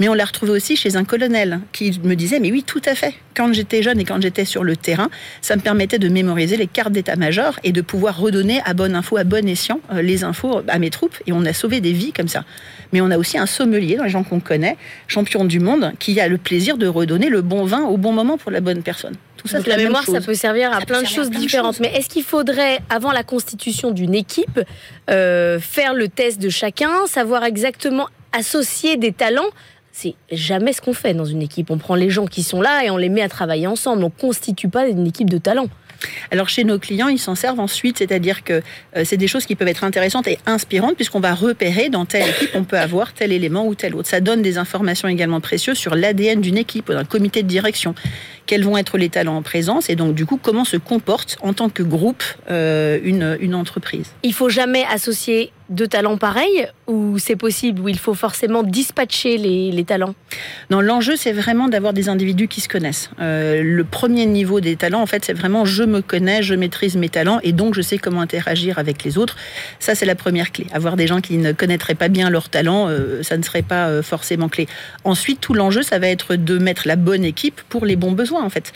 Mais 0.00 0.08
on 0.08 0.14
l'a 0.14 0.24
retrouvé 0.24 0.52
aussi 0.52 0.76
chez 0.76 0.96
un 0.96 1.04
colonel 1.04 1.60
qui 1.72 1.98
me 2.02 2.14
disait 2.14 2.40
mais 2.40 2.50
oui, 2.50 2.62
tout 2.62 2.82
à 2.84 2.94
fait. 2.94 3.14
Quand 3.34 3.52
j'étais 3.52 3.82
jeune 3.82 4.00
et 4.00 4.04
quand 4.04 4.20
j'étais 4.20 4.44
sur 4.44 4.64
le 4.64 4.76
terrain, 4.76 5.08
ça 5.40 5.56
me 5.56 5.62
permettait 5.62 5.98
de 5.98 6.08
mémoriser 6.08 6.56
les 6.56 6.66
cartes 6.66 6.92
d'état-major 6.92 7.58
et 7.64 7.72
de 7.72 7.80
pouvoir 7.80 8.18
redonner 8.18 8.60
à 8.64 8.74
bonne 8.74 8.94
info, 8.94 9.16
à 9.16 9.24
bon 9.24 9.48
escient, 9.48 9.80
euh, 9.92 10.02
les 10.02 10.24
infos 10.24 10.62
à 10.68 10.78
mes 10.78 10.90
troupes. 10.90 11.16
Et 11.26 11.32
on 11.32 11.44
a 11.44 11.52
sauvé 11.52 11.80
des 11.80 11.92
vies 11.92 12.12
comme 12.12 12.28
ça. 12.28 12.44
Mais 12.92 13.00
on 13.00 13.10
a 13.10 13.18
aussi 13.18 13.38
un 13.38 13.46
sommelier 13.46 13.96
dans 13.96 14.04
les 14.04 14.10
gens 14.10 14.24
qu'on 14.24 14.40
connaît, 14.40 14.76
champion 15.06 15.44
du 15.44 15.60
monde, 15.60 15.92
qui 15.98 16.20
a 16.20 16.28
le 16.28 16.38
plaisir 16.38 16.76
de 16.76 16.86
redonner 16.86 17.28
le 17.28 17.42
bon 17.42 17.64
vin 17.64 17.82
au 17.82 17.96
bon 17.96 18.12
moment 18.12 18.36
pour 18.36 18.50
la 18.50 18.60
bonne 18.60 18.82
personne. 18.82 19.16
Tout 19.42 19.48
ça, 19.48 19.58
la, 19.66 19.76
mémoire, 19.76 20.04
ça 20.04 20.20
peut 20.20 20.34
servir 20.34 20.72
à 20.72 20.80
plein 20.80 21.02
de 21.02 21.06
choses 21.06 21.30
différentes. 21.30 21.80
Mais 21.80 21.92
est-ce 21.94 22.08
qu'il 22.08 22.22
faudrait, 22.22 22.80
avant 22.88 23.12
la 23.12 23.24
constitution 23.24 23.90
d'une 23.90 24.14
équipe, 24.14 24.60
euh, 25.10 25.58
faire 25.58 25.94
le 25.94 26.08
test 26.08 26.40
de 26.40 26.48
chacun, 26.48 27.06
savoir 27.06 27.44
exactement 27.44 28.08
associer 28.32 28.96
des 28.96 29.12
talents? 29.12 29.50
C'est 29.90 30.14
jamais 30.30 30.72
ce 30.72 30.80
qu'on 30.80 30.94
fait 30.94 31.12
dans 31.12 31.24
une 31.24 31.42
équipe. 31.42 31.70
On 31.70 31.78
prend 31.78 31.94
les 31.94 32.08
gens 32.08 32.26
qui 32.26 32.42
sont 32.42 32.62
là 32.62 32.84
et 32.84 32.90
on 32.90 32.96
les 32.96 33.10
met 33.10 33.20
à 33.20 33.28
travailler 33.28 33.66
ensemble. 33.66 34.02
On 34.04 34.06
ne 34.06 34.20
constitue 34.20 34.68
pas 34.68 34.86
une 34.86 35.06
équipe 35.06 35.28
de 35.28 35.38
talent. 35.38 35.66
Alors 36.30 36.48
chez 36.48 36.64
nos 36.64 36.78
clients, 36.78 37.08
ils 37.08 37.18
s'en 37.18 37.34
servent 37.34 37.60
ensuite, 37.60 37.98
c'est-à-dire 37.98 38.44
que 38.44 38.62
euh, 38.96 39.02
c'est 39.04 39.16
des 39.16 39.28
choses 39.28 39.46
qui 39.46 39.54
peuvent 39.54 39.68
être 39.68 39.84
intéressantes 39.84 40.26
et 40.28 40.38
inspirantes 40.46 40.96
puisqu'on 40.96 41.20
va 41.20 41.34
repérer 41.34 41.88
dans 41.88 42.04
telle 42.04 42.28
équipe, 42.28 42.50
on 42.54 42.64
peut 42.64 42.78
avoir 42.78 43.12
tel 43.12 43.32
élément 43.32 43.66
ou 43.66 43.74
tel 43.74 43.94
autre. 43.94 44.08
Ça 44.08 44.20
donne 44.20 44.42
des 44.42 44.58
informations 44.58 45.08
également 45.08 45.40
précieuses 45.40 45.78
sur 45.78 45.94
l'ADN 45.94 46.40
d'une 46.40 46.58
équipe 46.58 46.88
ou 46.88 46.92
d'un 46.92 47.04
comité 47.04 47.42
de 47.42 47.48
direction. 47.48 47.94
Quels 48.46 48.64
vont 48.64 48.76
être 48.76 48.98
les 48.98 49.08
talents 49.08 49.36
en 49.36 49.42
présence 49.42 49.88
et 49.88 49.96
donc 49.96 50.14
du 50.14 50.26
coup 50.26 50.38
comment 50.40 50.64
se 50.64 50.76
comporte 50.76 51.36
en 51.42 51.52
tant 51.52 51.68
que 51.68 51.82
groupe 51.82 52.24
euh, 52.50 52.98
une, 53.02 53.36
une 53.40 53.54
entreprise? 53.54 54.06
Il 54.22 54.34
faut 54.34 54.48
jamais 54.48 54.84
associer 54.90 55.52
de 55.72 55.86
talents 55.86 56.18
pareils 56.18 56.68
ou 56.86 57.18
c'est 57.18 57.36
possible 57.36 57.80
où 57.80 57.88
il 57.88 57.98
faut 57.98 58.14
forcément 58.14 58.62
dispatcher 58.62 59.38
les, 59.38 59.84
talents? 59.84 60.14
Non, 60.70 60.80
l'enjeu 60.80 61.16
c'est 61.16 61.32
vraiment 61.32 61.68
d'avoir 61.68 61.92
des 61.92 62.08
individus 62.08 62.46
qui 62.46 62.60
se 62.60 62.68
connaissent. 62.68 63.10
Euh, 63.20 63.62
le 63.62 63.84
premier 63.84 64.26
niveau 64.26 64.60
des 64.60 64.76
talents, 64.76 65.00
en 65.00 65.06
fait, 65.06 65.24
c'est 65.24 65.32
vraiment 65.32 65.64
je 65.64 65.82
me 65.82 66.00
connais, 66.02 66.42
je 66.42 66.54
maîtrise 66.54 66.96
mes 66.96 67.08
talents 67.08 67.40
et 67.42 67.52
donc 67.52 67.74
je 67.74 67.80
sais 67.80 67.98
comment 67.98 68.20
interagir 68.20 68.78
avec 68.78 69.02
les 69.02 69.18
autres. 69.18 69.36
Ça, 69.80 69.94
c'est 69.94 70.06
la 70.06 70.14
première 70.14 70.52
clé. 70.52 70.66
Avoir 70.72 70.96
des 70.96 71.06
gens 71.06 71.20
qui 71.20 71.38
ne 71.38 71.52
connaîtraient 71.52 71.94
pas 71.94 72.08
bien 72.08 72.30
leurs 72.30 72.48
talents, 72.48 72.88
euh, 72.88 73.22
ça 73.22 73.36
ne 73.36 73.42
serait 73.42 73.62
pas 73.62 73.88
euh, 73.88 74.02
forcément 74.02 74.48
clé. 74.48 74.68
Ensuite, 75.04 75.40
tout 75.40 75.54
l'enjeu, 75.54 75.82
ça 75.82 75.98
va 75.98 76.08
être 76.08 76.36
de 76.36 76.58
mettre 76.58 76.86
la 76.86 76.96
bonne 76.96 77.24
équipe 77.24 77.60
pour 77.68 77.86
les 77.86 77.96
bons 77.96 78.12
besoins, 78.12 78.44
en 78.44 78.50
fait. 78.50 78.72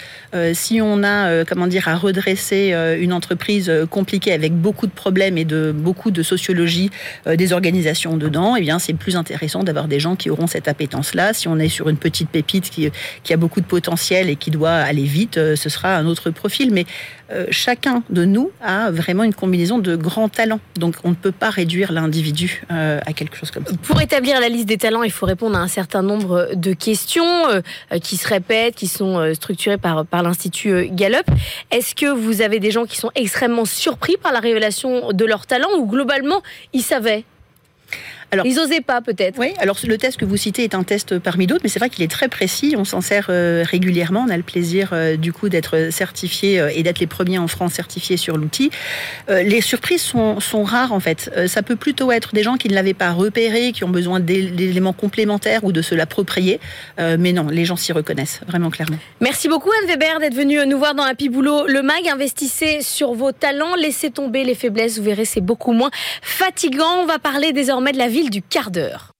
si 0.54 0.80
on 0.80 1.02
a, 1.04 1.44
comment 1.44 1.66
dire, 1.66 1.88
à 1.88 1.96
redresser 1.96 2.74
une 2.98 3.12
entreprise 3.12 3.72
compliquée 3.90 4.32
avec 4.32 4.54
beaucoup 4.54 4.86
de 4.86 4.92
problèmes 4.92 5.38
et 5.38 5.44
de 5.44 5.72
beaucoup 5.72 6.10
de 6.10 6.22
sociologie 6.22 6.85
euh, 7.26 7.36
des 7.36 7.52
organisations 7.52 8.16
dedans, 8.16 8.56
eh 8.56 8.60
bien 8.60 8.78
c'est 8.78 8.94
plus 8.94 9.16
intéressant 9.16 9.62
d'avoir 9.62 9.88
des 9.88 10.00
gens 10.00 10.16
qui 10.16 10.30
auront 10.30 10.46
cette 10.46 10.68
appétence-là. 10.68 11.32
Si 11.32 11.48
on 11.48 11.58
est 11.58 11.68
sur 11.68 11.88
une 11.88 11.96
petite 11.96 12.28
pépite 12.30 12.70
qui, 12.70 12.90
qui 13.22 13.32
a 13.32 13.36
beaucoup 13.36 13.60
de 13.60 13.66
potentiel 13.66 14.28
et 14.28 14.36
qui 14.36 14.50
doit 14.50 14.70
aller 14.70 15.04
vite, 15.04 15.38
euh, 15.38 15.56
ce 15.56 15.68
sera 15.68 15.96
un 15.96 16.06
autre 16.06 16.30
profil. 16.30 16.72
Mais 16.72 16.86
euh, 17.30 17.46
chacun 17.50 18.02
de 18.10 18.24
nous 18.24 18.50
a 18.62 18.90
vraiment 18.90 19.24
une 19.24 19.34
combinaison 19.34 19.78
de 19.78 19.96
grands 19.96 20.28
talents. 20.28 20.60
Donc 20.76 20.96
on 21.04 21.10
ne 21.10 21.14
peut 21.14 21.32
pas 21.32 21.50
réduire 21.50 21.92
l'individu 21.92 22.62
à 22.68 23.12
quelque 23.12 23.36
chose 23.36 23.50
comme 23.50 23.64
ça. 23.66 23.72
Pour 23.82 24.00
établir 24.00 24.40
la 24.40 24.48
liste 24.48 24.66
des 24.66 24.76
talents, 24.76 25.02
il 25.02 25.10
faut 25.10 25.26
répondre 25.26 25.56
à 25.56 25.60
un 25.60 25.68
certain 25.68 26.02
nombre 26.02 26.50
de 26.54 26.72
questions 26.72 27.24
qui 28.02 28.16
se 28.16 28.28
répètent, 28.28 28.74
qui 28.74 28.88
sont 28.88 29.34
structurées 29.34 29.78
par, 29.78 30.04
par 30.06 30.22
l'Institut 30.22 30.88
Gallup. 30.90 31.26
Est-ce 31.70 31.94
que 31.94 32.06
vous 32.06 32.42
avez 32.42 32.60
des 32.60 32.70
gens 32.70 32.84
qui 32.84 32.96
sont 32.96 33.10
extrêmement 33.14 33.64
surpris 33.64 34.16
par 34.22 34.32
la 34.32 34.40
révélation 34.40 35.12
de 35.12 35.24
leurs 35.24 35.46
talents 35.46 35.74
ou 35.78 35.86
globalement 35.86 36.42
ils 36.72 36.82
savaient? 36.82 37.24
Alors, 38.32 38.46
Ils 38.46 38.56
n'osaient 38.56 38.80
pas 38.80 39.00
peut-être. 39.00 39.38
Oui, 39.38 39.52
alors 39.58 39.76
le 39.86 39.98
test 39.98 40.18
que 40.18 40.24
vous 40.24 40.36
citez 40.36 40.64
est 40.64 40.74
un 40.74 40.82
test 40.82 41.18
parmi 41.18 41.46
d'autres, 41.46 41.60
mais 41.62 41.68
c'est 41.68 41.78
vrai 41.78 41.90
qu'il 41.90 42.04
est 42.04 42.10
très 42.10 42.28
précis. 42.28 42.74
On 42.76 42.84
s'en 42.84 43.00
sert 43.00 43.26
euh, 43.28 43.64
régulièrement. 43.64 44.24
On 44.26 44.30
a 44.30 44.36
le 44.36 44.42
plaisir 44.42 44.90
euh, 44.92 45.16
du 45.16 45.32
coup 45.32 45.48
d'être 45.48 45.90
certifié 45.92 46.58
euh, 46.58 46.70
et 46.74 46.82
d'être 46.82 46.98
les 46.98 47.06
premiers 47.06 47.38
en 47.38 47.46
France 47.46 47.74
certifiés 47.74 48.16
sur 48.16 48.36
l'outil. 48.36 48.70
les 49.28 49.60
surprises 49.60 50.02
sont, 50.02 50.40
sont, 50.40 50.64
rares 50.64 50.92
en 50.92 51.00
fait. 51.00 51.30
ça 51.46 51.62
peut 51.62 51.76
plutôt 51.76 52.10
être 52.10 52.34
des 52.34 52.42
gens 52.42 52.56
qui 52.56 52.68
ne 52.68 52.74
l'avaient 52.74 52.94
pas 52.94 53.12
repéré, 53.12 53.72
qui 53.72 53.84
ont 53.84 53.88
besoin 53.88 54.20
d'éléments 54.20 54.92
complémentaires 54.92 55.64
ou 55.64 55.72
de 55.72 55.82
se 55.82 55.94
l'approprier. 55.94 56.60
mais 56.98 57.32
non, 57.32 57.46
les 57.48 57.64
gens 57.64 57.76
s'y 57.76 57.92
reconnaissent 57.92 58.40
vraiment 58.46 58.70
clairement. 58.70 58.96
Merci 59.20 59.48
beaucoup 59.48 59.70
Anne 59.82 59.88
Weber 59.88 60.20
d'être 60.20 60.34
venue 60.34 60.64
nous 60.66 60.78
voir 60.78 60.94
dans 60.94 61.02
Happy 61.02 61.28
Boulot. 61.28 61.66
Le 61.66 61.82
MAG, 61.82 62.08
investissez 62.08 62.80
sur 62.82 63.12
vos 63.12 63.32
talents, 63.32 63.74
laissez 63.76 64.10
tomber 64.10 64.44
les 64.44 64.54
faiblesses. 64.54 64.98
Vous 64.98 65.04
verrez, 65.04 65.24
c'est 65.24 65.40
beaucoup 65.40 65.72
moins 65.72 65.90
fatigant. 66.22 67.02
On 67.02 67.06
va 67.06 67.18
parler 67.18 67.52
désormais 67.52 67.92
de 67.92 67.98
la 67.98 68.08
vie 68.08 68.15
du 68.24 68.42
quart 68.42 68.70
d'heure. 68.70 69.12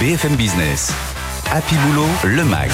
BFM 0.00 0.36
Business. 0.36 0.92
Happy 1.50 1.74
Boulot, 1.74 2.06
le 2.24 2.44
MAG. 2.44 2.70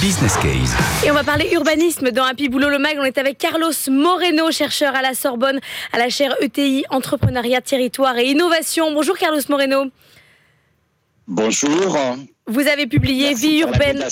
Business 0.00 0.36
Case. 0.36 0.74
Et 1.06 1.10
on 1.10 1.14
va 1.14 1.22
parler 1.22 1.48
urbanisme 1.52 2.10
dans 2.10 2.24
Happy 2.24 2.48
Boulot 2.48 2.68
le 2.68 2.78
Mag. 2.78 2.96
On 2.98 3.04
est 3.04 3.16
avec 3.16 3.38
Carlos 3.38 3.72
Moreno, 3.88 4.50
chercheur 4.50 4.96
à 4.96 5.02
la 5.02 5.14
Sorbonne, 5.14 5.60
à 5.92 5.98
la 5.98 6.08
chaire 6.08 6.34
ETI, 6.40 6.84
entrepreneuriat, 6.90 7.60
territoire 7.60 8.18
et 8.18 8.30
innovation. 8.30 8.92
Bonjour 8.92 9.16
Carlos 9.16 9.40
Moreno. 9.48 9.84
Bonjour. 11.28 11.96
Vous 12.46 12.66
avez 12.66 12.86
publié 12.86 13.34
Vie 13.34 13.60
urbaine. 13.60 14.04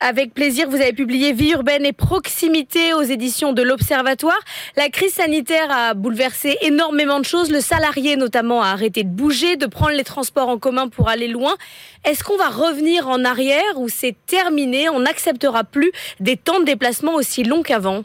Avec 0.00 0.32
plaisir, 0.32 0.70
vous 0.70 0.76
avez 0.76 0.92
publié 0.92 1.32
Vie 1.32 1.50
urbaine 1.50 1.84
et 1.84 1.92
proximité 1.92 2.94
aux 2.94 3.02
éditions 3.02 3.52
de 3.52 3.62
l'Observatoire. 3.62 4.38
La 4.76 4.90
crise 4.90 5.14
sanitaire 5.14 5.68
a 5.72 5.94
bouleversé 5.94 6.56
énormément 6.60 7.18
de 7.18 7.24
choses. 7.24 7.50
Le 7.50 7.60
salarié, 7.60 8.14
notamment, 8.14 8.62
a 8.62 8.68
arrêté 8.68 9.02
de 9.02 9.08
bouger, 9.08 9.56
de 9.56 9.66
prendre 9.66 9.96
les 9.96 10.04
transports 10.04 10.48
en 10.50 10.58
commun 10.58 10.86
pour 10.86 11.08
aller 11.08 11.26
loin. 11.26 11.56
Est-ce 12.04 12.22
qu'on 12.22 12.36
va 12.36 12.48
revenir 12.48 13.08
en 13.08 13.24
arrière 13.24 13.76
ou 13.76 13.88
c'est 13.88 14.14
terminé? 14.26 14.88
On 14.88 15.00
n'acceptera 15.00 15.64
plus 15.64 15.90
des 16.20 16.36
temps 16.36 16.60
de 16.60 16.64
déplacement 16.64 17.14
aussi 17.14 17.42
longs 17.42 17.64
qu'avant 17.64 18.04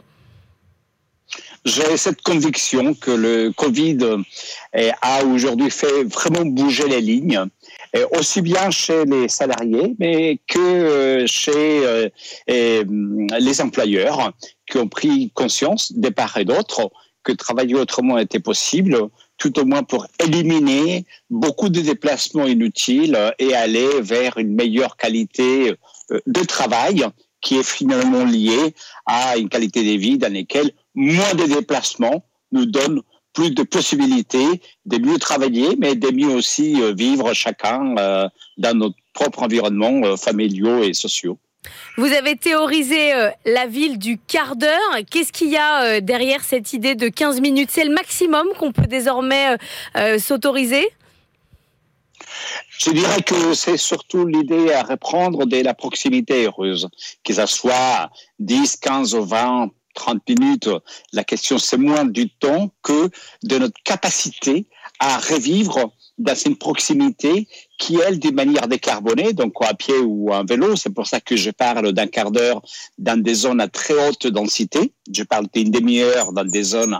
j'ai 1.64 1.96
cette 1.96 2.20
conviction 2.20 2.92
que 2.92 3.10
le 3.10 3.50
Covid 3.50 3.98
a 5.00 5.24
aujourd'hui 5.24 5.70
fait 5.70 6.04
vraiment 6.04 6.44
bouger 6.44 6.86
les 6.86 7.00
lignes 7.00 7.46
aussi 8.12 8.42
bien 8.42 8.70
chez 8.70 9.04
les 9.04 9.28
salariés, 9.28 9.94
mais 9.98 10.40
que 10.46 10.58
euh, 10.58 11.26
chez 11.26 11.86
euh, 11.86 12.08
les 12.48 13.60
employeurs 13.60 14.32
qui 14.70 14.78
ont 14.78 14.88
pris 14.88 15.30
conscience, 15.34 15.92
des 15.92 16.10
part 16.10 16.36
et 16.36 16.44
d'autre, 16.44 16.90
que 17.22 17.32
travailler 17.32 17.74
autrement 17.74 18.18
était 18.18 18.40
possible, 18.40 19.08
tout 19.38 19.58
au 19.58 19.64
moins 19.64 19.82
pour 19.82 20.06
éliminer 20.22 21.06
beaucoup 21.30 21.68
de 21.68 21.80
déplacements 21.80 22.46
inutiles 22.46 23.18
et 23.38 23.54
aller 23.54 23.88
vers 24.00 24.36
une 24.36 24.54
meilleure 24.54 24.96
qualité 24.96 25.74
de 26.10 26.44
travail 26.44 27.06
qui 27.40 27.56
est 27.56 27.68
finalement 27.68 28.24
liée 28.24 28.74
à 29.06 29.36
une 29.38 29.48
qualité 29.48 29.82
de 29.82 29.98
vie 29.98 30.18
dans 30.18 30.32
laquelle 30.32 30.72
moins 30.94 31.34
de 31.34 31.44
déplacements 31.44 32.26
nous 32.52 32.66
donnent 32.66 33.02
plus 33.34 33.50
de 33.50 33.62
possibilités 33.62 34.62
de 34.86 34.98
mieux 34.98 35.18
travailler, 35.18 35.76
mais 35.78 35.94
de 35.94 36.10
mieux 36.10 36.34
aussi 36.34 36.80
vivre 36.94 37.34
chacun 37.34 37.94
dans 38.56 38.78
notre 38.78 38.96
propre 39.12 39.42
environnement 39.42 40.16
familiaux 40.16 40.82
et 40.82 40.94
sociaux. 40.94 41.38
Vous 41.96 42.12
avez 42.12 42.36
théorisé 42.36 43.14
euh, 43.14 43.30
la 43.44 43.66
ville 43.66 43.98
du 43.98 44.18
quart 44.18 44.56
d'heure. 44.56 44.98
Qu'est-ce 45.10 45.32
qu'il 45.32 45.48
y 45.48 45.56
a 45.56 45.84
euh, 45.84 46.00
derrière 46.00 46.42
cette 46.42 46.72
idée 46.72 46.94
de 46.94 47.08
15 47.08 47.40
minutes? 47.40 47.70
C'est 47.70 47.84
le 47.84 47.94
maximum 47.94 48.46
qu'on 48.58 48.72
peut 48.72 48.86
désormais 48.86 49.56
euh, 49.96 50.18
s'autoriser? 50.18 50.88
Je 52.78 52.90
dirais 52.90 53.22
que 53.22 53.54
c'est 53.54 53.76
surtout 53.76 54.26
l'idée 54.26 54.72
à 54.72 54.82
reprendre 54.82 55.46
de 55.46 55.62
la 55.62 55.74
proximité 55.74 56.46
heureuse, 56.46 56.88
que 57.22 57.32
ce 57.32 57.46
soit 57.46 58.10
10, 58.40 58.76
15, 58.76 59.14
20, 59.14 59.68
30 59.94 60.28
minutes. 60.28 60.68
La 61.12 61.24
question, 61.24 61.58
c'est 61.58 61.76
moins 61.76 62.04
du 62.04 62.30
temps 62.30 62.72
que 62.82 63.08
de 63.42 63.58
notre 63.58 63.80
capacité 63.84 64.66
à 65.00 65.18
revivre 65.18 65.92
dans 66.18 66.34
une 66.34 66.56
proximité 66.56 67.48
qui, 67.78 67.96
elle, 67.96 68.20
d'une 68.20 68.34
manière 68.34 68.68
décarbonée, 68.68 69.32
donc 69.32 69.54
à 69.60 69.74
pied 69.74 69.98
ou 69.98 70.32
en 70.32 70.44
vélo. 70.44 70.76
C'est 70.76 70.94
pour 70.94 71.06
ça 71.06 71.20
que 71.20 71.36
je 71.36 71.50
parle 71.50 71.92
d'un 71.92 72.06
quart 72.06 72.30
d'heure 72.30 72.62
dans 72.98 73.20
des 73.20 73.34
zones 73.34 73.60
à 73.60 73.68
très 73.68 73.94
haute 74.08 74.26
densité. 74.28 74.92
Je 75.12 75.24
parle 75.24 75.46
d'une 75.52 75.70
demi-heure 75.70 76.32
dans 76.32 76.44
des 76.44 76.62
zones 76.62 76.98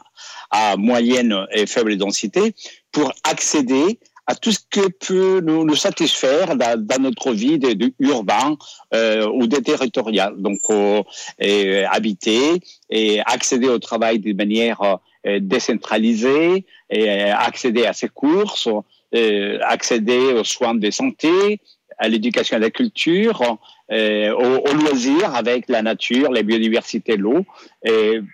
à 0.51 0.77
moyenne 0.77 1.47
et 1.53 1.67
faible 1.67 1.97
densité 1.97 2.55
pour 2.91 3.13
accéder 3.25 4.01
à 4.27 4.35
tout 4.35 4.53
ce 4.53 4.61
que 4.71 4.89
peut 4.89 5.41
nous, 5.41 5.65
nous 5.65 5.77
satisfaire 5.77 6.57
dans, 6.57 6.83
dans, 6.83 7.03
notre 7.03 7.33
vie 7.33 7.59
de, 7.59 7.73
de 7.73 7.93
urbain 7.99 8.57
euh, 8.95 9.29
ou 9.29 9.47
de 9.47 9.57
territorial. 9.57 10.35
Donc, 10.39 10.61
euh, 10.71 11.03
et, 11.39 11.85
habiter 11.85 12.61
et 12.91 13.21
accéder 13.21 13.69
au 13.69 13.79
travail 13.79 14.19
de 14.19 14.33
manière 14.33 14.99
euh, 15.27 15.39
décentralisée 15.41 16.65
et 16.91 17.11
accéder 17.31 17.87
à 17.87 17.93
ses 17.93 18.09
courses, 18.09 18.69
euh, 19.15 19.59
accéder 19.63 20.33
aux 20.33 20.45
soins 20.45 20.75
de 20.75 20.91
santé, 20.91 21.61
à 21.99 22.09
l'éducation 22.09 22.57
et 22.57 22.59
à 22.59 22.61
la 22.61 22.71
culture, 22.71 23.59
euh, 23.93 24.33
aux, 24.33 24.73
loisirs 24.75 25.35
avec 25.35 25.69
la 25.69 25.83
nature, 25.83 26.33
la 26.33 26.43
biodiversité, 26.43 27.17
l'eau. 27.17 27.45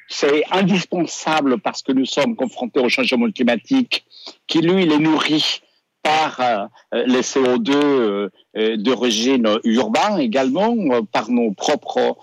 C'est 0.08 0.44
indispensable 0.50 1.58
parce 1.58 1.82
que 1.82 1.92
nous 1.92 2.06
sommes 2.06 2.36
confrontés 2.36 2.80
au 2.80 2.88
changement 2.88 3.30
climatique 3.30 4.04
qui, 4.46 4.60
lui, 4.60 4.86
les 4.86 4.98
nourrit 4.98 5.60
par 6.02 6.40
euh, 6.40 7.04
les 7.06 7.20
CO2 7.20 7.70
euh, 7.72 8.28
d'origine 8.76 9.58
urbaine 9.64 10.18
également, 10.18 10.74
par 11.12 11.30
nos 11.30 11.52
propres 11.52 12.16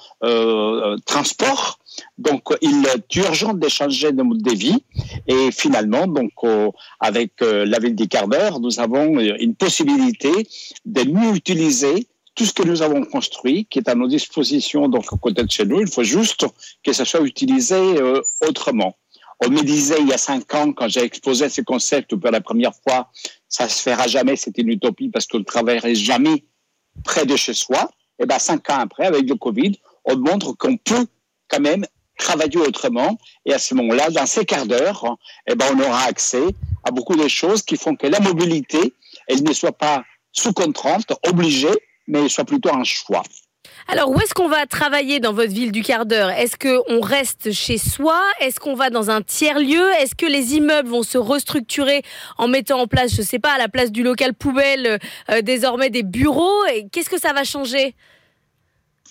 transports. 1.05 1.79
Donc, 2.17 2.43
il 2.61 2.85
est 2.85 3.15
urgent 3.15 3.53
d'échanger 3.53 4.11
de 4.11 4.21
mode 4.21 4.41
de 4.41 4.51
vie. 4.51 4.83
Et 5.27 5.51
finalement, 5.51 6.05
donc, 6.07 6.31
avec 6.99 7.31
la 7.39 7.79
ville 7.79 7.95
des 7.95 8.07
nous 8.59 8.79
avons 8.79 9.19
une 9.19 9.55
possibilité 9.55 10.31
de 10.85 11.03
mieux 11.03 11.35
utiliser 11.35 12.07
tout 12.35 12.45
ce 12.45 12.53
que 12.53 12.63
nous 12.63 12.81
avons 12.81 13.03
construit, 13.03 13.65
qui 13.65 13.79
est 13.79 13.89
à 13.89 13.95
nos 13.95 14.07
dispositions, 14.07 14.89
donc 14.89 15.05
à 15.11 15.17
côté 15.17 15.43
de 15.43 15.49
chez 15.49 15.65
nous. 15.65 15.81
Il 15.81 15.87
faut 15.87 16.03
juste 16.03 16.45
que 16.83 16.93
ça 16.93 17.05
soit 17.05 17.21
utilisé 17.21 17.79
autrement. 18.47 18.95
On 19.45 19.49
me 19.49 19.61
disait 19.61 19.97
il 19.99 20.07
y 20.07 20.13
a 20.13 20.17
cinq 20.17 20.53
ans, 20.55 20.73
quand 20.73 20.87
j'ai 20.87 21.03
exposé 21.03 21.47
ce 21.49 21.61
concept 21.61 22.15
pour 22.15 22.31
la 22.31 22.41
première 22.41 22.73
fois, 22.73 23.11
ça 23.49 23.69
se 23.69 23.81
fera 23.81 24.07
jamais, 24.07 24.35
c'est 24.35 24.57
une 24.57 24.69
utopie 24.69 25.09
parce 25.09 25.25
qu'on 25.27 25.39
ne 25.39 25.43
travaillerait 25.43 25.95
jamais 25.95 26.45
près 27.03 27.25
de 27.25 27.35
chez 27.35 27.53
soi. 27.53 27.89
Et 28.19 28.25
ben 28.25 28.39
cinq 28.39 28.69
ans 28.69 28.79
après, 28.79 29.05
avec 29.05 29.29
le 29.29 29.35
Covid, 29.35 29.79
on 30.05 30.17
montre 30.17 30.53
qu'on 30.53 30.77
peut 30.77 31.07
quand 31.47 31.59
même 31.59 31.85
travailler 32.17 32.57
autrement. 32.57 33.17
Et 33.45 33.53
à 33.53 33.59
ce 33.59 33.73
moment-là, 33.75 34.09
dans 34.09 34.25
ces 34.25 34.45
quarts 34.45 34.65
d'heure, 34.65 35.17
eh 35.47 35.55
ben, 35.55 35.65
on 35.75 35.79
aura 35.79 36.03
accès 36.03 36.43
à 36.83 36.91
beaucoup 36.91 37.15
de 37.15 37.27
choses 37.27 37.61
qui 37.61 37.77
font 37.77 37.95
que 37.95 38.07
la 38.07 38.19
mobilité, 38.19 38.93
elle 39.27 39.43
ne 39.43 39.53
soit 39.53 39.77
pas 39.77 40.03
sous 40.31 40.53
contrainte, 40.53 41.13
obligée, 41.27 41.73
mais 42.07 42.27
soit 42.27 42.45
plutôt 42.45 42.73
un 42.73 42.83
choix. 42.83 43.23
Alors, 43.89 44.09
où 44.09 44.19
est-ce 44.19 44.33
qu'on 44.33 44.49
va 44.49 44.65
travailler 44.65 45.21
dans 45.21 45.31
votre 45.31 45.53
ville 45.53 45.71
du 45.71 45.81
quart 45.81 46.05
d'heure? 46.05 46.29
Est-ce 46.29 46.57
qu'on 46.57 46.99
reste 46.99 47.53
chez 47.53 47.77
soi? 47.77 48.21
Est-ce 48.41 48.59
qu'on 48.59 48.75
va 48.75 48.89
dans 48.89 49.09
un 49.09 49.21
tiers-lieu 49.21 49.91
Est-ce 50.01 50.13
que 50.13 50.25
les 50.25 50.55
immeubles 50.55 50.89
vont 50.89 51.03
se 51.03 51.17
restructurer 51.17 52.01
en 52.37 52.49
mettant 52.49 52.81
en 52.81 52.87
place, 52.87 53.11
je 53.11 53.21
ne 53.21 53.25
sais 53.25 53.39
pas, 53.39 53.53
à 53.53 53.57
la 53.57 53.69
place 53.69 53.93
du 53.93 54.03
local 54.03 54.33
poubelle, 54.33 54.99
euh, 55.31 55.41
désormais 55.41 55.89
des 55.89 56.03
bureaux? 56.03 56.63
Qu'est-ce 56.91 57.09
que 57.09 57.19
ça 57.19 57.31
va 57.31 57.45
changer? 57.45 57.95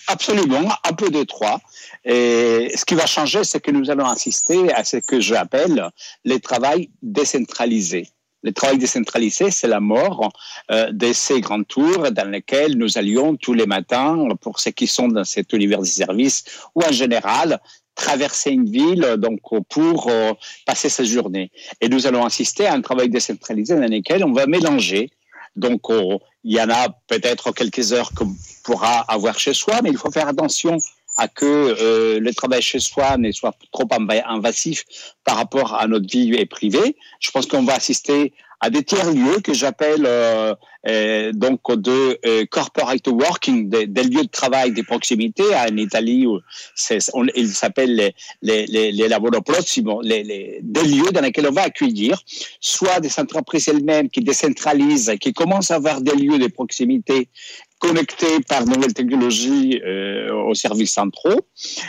Absolument, 0.09 0.69
un 0.85 0.93
peu 0.93 1.09
de 1.09 1.25
trois. 1.25 1.59
Et 2.05 2.71
ce 2.77 2.85
qui 2.85 2.95
va 2.95 3.07
changer, 3.07 3.45
c'est 3.45 3.61
que 3.61 3.71
nous 3.71 3.91
allons 3.91 4.07
assister 4.07 4.71
à 4.75 4.85
ce 4.85 4.99
que 4.99 5.21
j'appelle 5.21 5.89
les 6.25 6.39
travails 6.39 6.91
décentralisés. 7.01 8.09
Le 8.47 8.53
travail 8.53 8.79
décentralisé, 8.79 9.51
c'est 9.51 9.67
la 9.67 9.81
mort 9.81 10.31
euh, 10.71 10.93
de 10.93 11.13
ces 11.13 11.41
grandes 11.41 11.67
tours 11.67 12.13
dans 12.13 12.31
lesquelles 12.31 12.77
nous 12.77 12.97
allions 12.97 13.35
tous 13.35 13.55
les 13.55 13.67
matins, 13.67 14.29
pour 14.41 14.61
ceux 14.61 14.71
qui 14.71 14.87
sont 14.87 15.09
dans 15.09 15.25
cet 15.25 15.53
univers 15.53 15.81
de 15.81 15.93
service, 16.03 16.45
ou 16.77 16.81
en 16.89 16.93
général, 16.93 17.61
traverser 17.97 18.53
une 18.53 18.71
ville 18.71 19.17
donc 19.19 19.41
pour 19.69 20.07
euh, 20.09 20.33
passer 20.65 20.89
sa 20.89 21.03
journée. 21.03 21.51
Et 21.81 21.89
nous 21.89 22.07
allons 22.07 22.25
assister 22.25 22.67
à 22.67 22.75
un 22.75 22.83
travail 22.83 23.09
décentralisé 23.09 23.75
dans 23.75 23.91
lequel 23.91 24.23
on 24.25 24.33
va 24.33 24.47
mélanger. 24.47 25.11
Donc, 25.57 25.91
euh, 25.91 26.17
il 26.45 26.55
y 26.55 26.61
en 26.61 26.71
a 26.71 26.89
peut-être 27.09 27.51
quelques 27.51 27.93
heures 27.93 28.13
qu'on 28.13 28.33
pourra 28.63 29.01
avoir 29.09 29.41
chez 29.41 29.55
soi, 29.55 29.81
mais 29.83 29.91
il 29.91 29.99
faut 29.99 30.13
faire 30.13 30.29
attention 30.29 30.79
à 31.17 31.29
que 31.29 31.45
euh, 31.45 32.21
le 32.21 32.35
travail 32.35 32.63
chez 32.63 32.81
soi 32.81 33.17
ne 33.17 33.33
soit 33.33 33.55
trop 33.73 33.89
invasif 33.91 34.85
par 35.25 35.37
rapport 35.37 35.75
à 35.75 35.87
notre 35.87 36.09
vie 36.09 36.45
privée. 36.47 36.97
Je 37.21 37.31
pense 37.31 37.47
qu'on 37.47 37.63
va 37.63 37.75
assister 37.75 38.33
à 38.61 38.71
des 38.71 38.83
tiers 38.83 39.13
lieux 39.13 39.41
que 39.41 39.53
j'appelle 39.53 40.05
euh, 40.07 40.55
euh, 40.89 41.33
donc 41.33 41.61
de 41.71 42.19
euh, 42.25 42.47
corporate 42.47 43.07
working, 43.09 43.69
des, 43.69 43.87
des, 43.87 44.05
lieux 44.05 44.23
de 44.23 44.29
travail 44.29 44.73
de 44.73 44.83
proximité. 44.83 45.43
En 45.55 45.77
Italie, 45.77 46.27
on, 46.27 47.27
ils 47.35 47.49
s'appellent 47.49 47.95
les, 47.95 48.15
les, 48.43 48.67
les, 48.67 48.93
les 48.93 49.09
les, 49.09 50.23
les, 50.23 50.61
des 50.63 50.83
lieux 50.83 51.11
dans 51.13 51.21
lesquels 51.21 51.49
on 51.49 51.53
va 51.53 51.63
accueillir 51.63 52.23
soit 52.61 53.01
des 53.01 53.11
entreprises 53.19 53.69
elles-mêmes 53.69 54.09
qui 54.09 54.21
décentralisent, 54.21 55.13
qui 55.21 55.33
commencent 55.33 55.71
à 55.71 55.77
avoir 55.77 56.01
des 56.01 56.15
lieux 56.15 56.39
de 56.39 56.47
proximité 56.47 57.29
connectés 57.79 58.41
par 58.49 58.67
nouvelles 58.67 58.95
technologies 58.95 59.81
euh, 59.85 60.33
aux 60.33 60.55
services 60.55 60.93
centraux, 60.93 61.41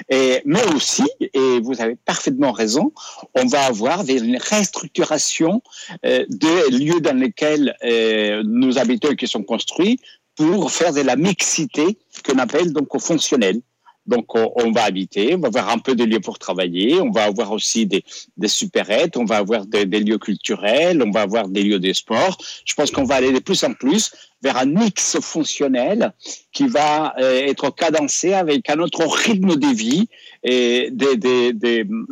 et, 0.10 0.42
mais 0.46 0.64
aussi, 0.76 1.06
et 1.22 1.60
vous 1.62 1.80
avez 1.82 1.96
parfaitement 1.96 2.52
raison, 2.52 2.92
on 3.36 3.46
va 3.46 3.62
avoir 3.66 4.04
une 4.08 4.38
restructuration 4.38 5.62
euh, 6.06 6.26
des 6.30 6.78
lieux 6.78 7.02
dans 7.02 7.18
lesquels 7.18 7.76
euh, 7.84 8.44
nous 8.46 8.78
habitons 8.78 9.12
et 9.12 9.16
qui 9.16 9.28
sont 9.28 9.44
construits 9.44 10.00
pour 10.36 10.72
faire 10.72 10.94
de 10.94 11.02
la 11.02 11.16
mixité 11.16 11.98
qu'on 12.26 12.38
appelle 12.38 12.74
donc 12.74 12.94
au 12.94 13.00
fonctionnel. 13.00 13.62
Donc, 14.08 14.36
on, 14.36 14.72
va 14.72 14.84
habiter, 14.84 15.36
on 15.36 15.40
va 15.40 15.50
avoir 15.50 15.70
un 15.70 15.80
peu 15.80 15.94
de 15.94 16.06
lieux 16.06 16.22
pour 16.22 16.40
travailler, 16.40 17.02
on 17.02 17.12
va 17.12 17.26
avoir 17.26 17.52
aussi 17.52 17.86
des, 17.86 18.06
des 18.38 18.48
supérettes, 18.48 19.18
on 19.18 19.26
va 19.26 19.36
avoir 19.36 19.66
des, 19.66 19.86
des, 19.86 20.00
lieux 20.00 20.18
culturels, 20.18 21.04
on 21.06 21.12
va 21.12 21.24
avoir 21.24 21.50
des 21.50 21.62
lieux 21.62 21.80
de 21.80 21.92
sport. 21.92 22.38
Je 22.64 22.74
pense 22.74 22.90
qu'on 22.90 23.04
va 23.04 23.16
aller 23.16 23.34
de 23.34 23.40
plus 23.40 23.62
en 23.66 23.74
plus 23.74 24.12
vers 24.42 24.58
un 24.58 24.66
mix 24.66 25.20
fonctionnel 25.20 26.14
qui 26.52 26.68
va 26.68 27.14
euh, 27.20 27.42
être 27.46 27.70
cadencé 27.70 28.34
avec 28.34 28.70
un 28.70 28.80
autre 28.80 29.06
rythme 29.06 29.56
de 29.56 29.68
vie 29.68 30.10
et 30.44 30.92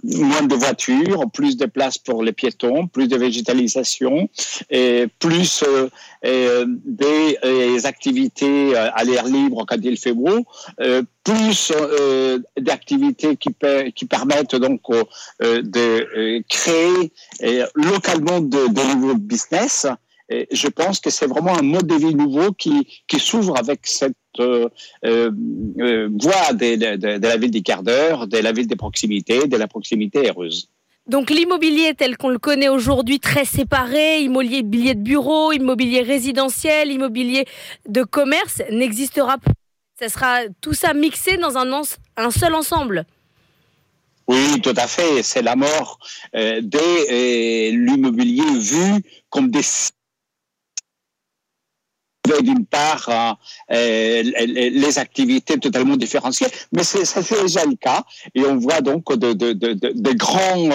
moins 0.03 0.41
de 0.41 0.55
voitures, 0.55 1.23
plus 1.31 1.57
de 1.57 1.65
place 1.65 1.97
pour 1.97 2.23
les 2.23 2.33
piétons, 2.33 2.87
plus 2.87 3.07
de 3.07 3.15
végétalisation, 3.17 4.29
plus 5.19 5.63
euh, 5.63 5.89
euh 6.25 6.65
des, 6.67 7.85
activités 7.85 8.75
à 8.75 9.03
l'air 9.03 9.25
libre 9.25 9.65
quand 9.67 9.77
il 9.81 9.97
fait 9.97 10.13
beau, 10.13 10.45
euh, 10.81 11.03
plus 11.23 11.71
d'activités 12.57 13.35
qui, 13.37 13.49
qui 13.95 14.05
permettent 14.05 14.55
donc 14.55 14.81
de 15.39 16.41
créer 16.49 17.11
localement 17.75 18.39
de, 18.39 18.67
de 18.67 18.95
nouveaux 18.95 19.15
business 19.15 19.87
et 20.29 20.47
je 20.51 20.67
pense 20.67 20.99
que 20.99 21.09
c'est 21.09 21.27
vraiment 21.27 21.57
un 21.57 21.61
mode 21.61 21.85
de 21.85 21.95
vie 21.95 22.15
nouveau 22.15 22.51
qui, 22.51 22.87
qui 23.07 23.19
s'ouvre 23.19 23.57
avec 23.57 23.81
cette 23.83 24.15
euh, 24.39 24.69
euh, 25.05 26.09
voie 26.19 26.53
de, 26.53 26.95
de, 26.95 27.17
de, 27.17 27.27
la 27.27 27.37
ville 27.37 27.51
des 27.51 27.61
quarts 27.61 27.83
d'heure, 27.83 28.27
de 28.27 28.37
la 28.39 28.51
ville 28.51 28.67
des 28.67 28.75
proximités, 28.75 29.47
de 29.47 29.57
la 29.57 29.67
proximité 29.67 30.27
heureuse. 30.27 30.69
Donc 31.07 31.29
l'immobilier 31.29 31.93
tel 31.93 32.17
qu'on 32.17 32.29
le 32.29 32.39
connaît 32.39 32.69
aujourd'hui, 32.69 33.19
très 33.19 33.45
séparé, 33.45 34.21
immobilier 34.21 34.95
de 34.95 35.01
bureau, 35.01 35.51
immobilier 35.51 36.01
résidentiel, 36.01 36.91
immobilier 36.91 37.45
de 37.87 38.01
commerce, 38.03 38.63
n'existera 38.71 39.37
plus. 39.37 39.53
Ça 39.99 40.09
sera 40.09 40.39
tout 40.59 40.73
ça 40.73 40.95
mixé 40.95 41.37
dans 41.37 41.57
un, 41.57 41.81
un 42.17 42.31
seul 42.31 42.55
ensemble. 42.55 43.05
Oui, 44.27 44.59
tout 44.61 44.73
à 44.75 44.87
fait. 44.87 45.21
C'est 45.21 45.43
la 45.43 45.55
mort 45.55 45.99
euh, 46.35 46.59
de 46.61 47.69
l'immobilier 47.69 48.59
vu 48.59 49.03
comme 49.29 49.51
des 49.51 49.61
d'une 52.41 52.65
part 52.65 53.37
euh, 53.71 54.23
les 54.23 54.99
activités 54.99 55.57
totalement 55.59 55.97
différenciées, 55.97 56.47
mais 56.71 56.83
ça 56.83 57.21
fait 57.21 57.41
déjà 57.41 57.65
le 57.65 57.75
cas 57.75 58.03
et 58.33 58.41
on 58.45 58.57
voit 58.57 58.81
donc 58.81 59.11
de 59.17 60.13
grands 60.13 60.69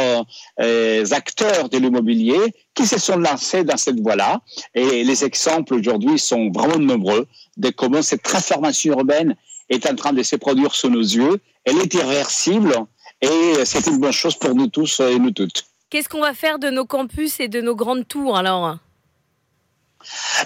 euh, 0.60 1.04
acteurs 1.10 1.68
de 1.68 1.78
l'immobilier 1.78 2.54
qui 2.74 2.86
se 2.86 2.98
sont 2.98 3.16
lancés 3.16 3.64
dans 3.64 3.76
cette 3.76 4.00
voie-là 4.00 4.40
et 4.74 5.04
les 5.04 5.24
exemples 5.24 5.74
aujourd'hui 5.74 6.18
sont 6.18 6.50
vraiment 6.50 6.78
nombreux 6.78 7.26
de 7.56 7.70
comment 7.70 8.02
cette 8.02 8.22
transformation 8.22 8.94
urbaine 8.94 9.36
est 9.68 9.88
en 9.90 9.94
train 9.94 10.12
de 10.12 10.22
se 10.22 10.36
produire 10.36 10.74
sous 10.74 10.88
nos 10.88 11.00
yeux. 11.00 11.40
Elle 11.64 11.78
est 11.78 11.94
irréversible 11.94 12.74
et 13.20 13.64
c'est 13.64 13.86
une 13.86 13.98
bonne 13.98 14.12
chose 14.12 14.36
pour 14.36 14.54
nous 14.54 14.68
tous 14.68 15.00
et 15.00 15.18
nous 15.18 15.30
toutes. 15.30 15.64
Qu'est-ce 15.90 16.08
qu'on 16.08 16.20
va 16.20 16.34
faire 16.34 16.58
de 16.58 16.70
nos 16.70 16.84
campus 16.84 17.40
et 17.40 17.48
de 17.48 17.60
nos 17.60 17.74
grandes 17.74 18.06
tours 18.06 18.36
alors? 18.36 18.78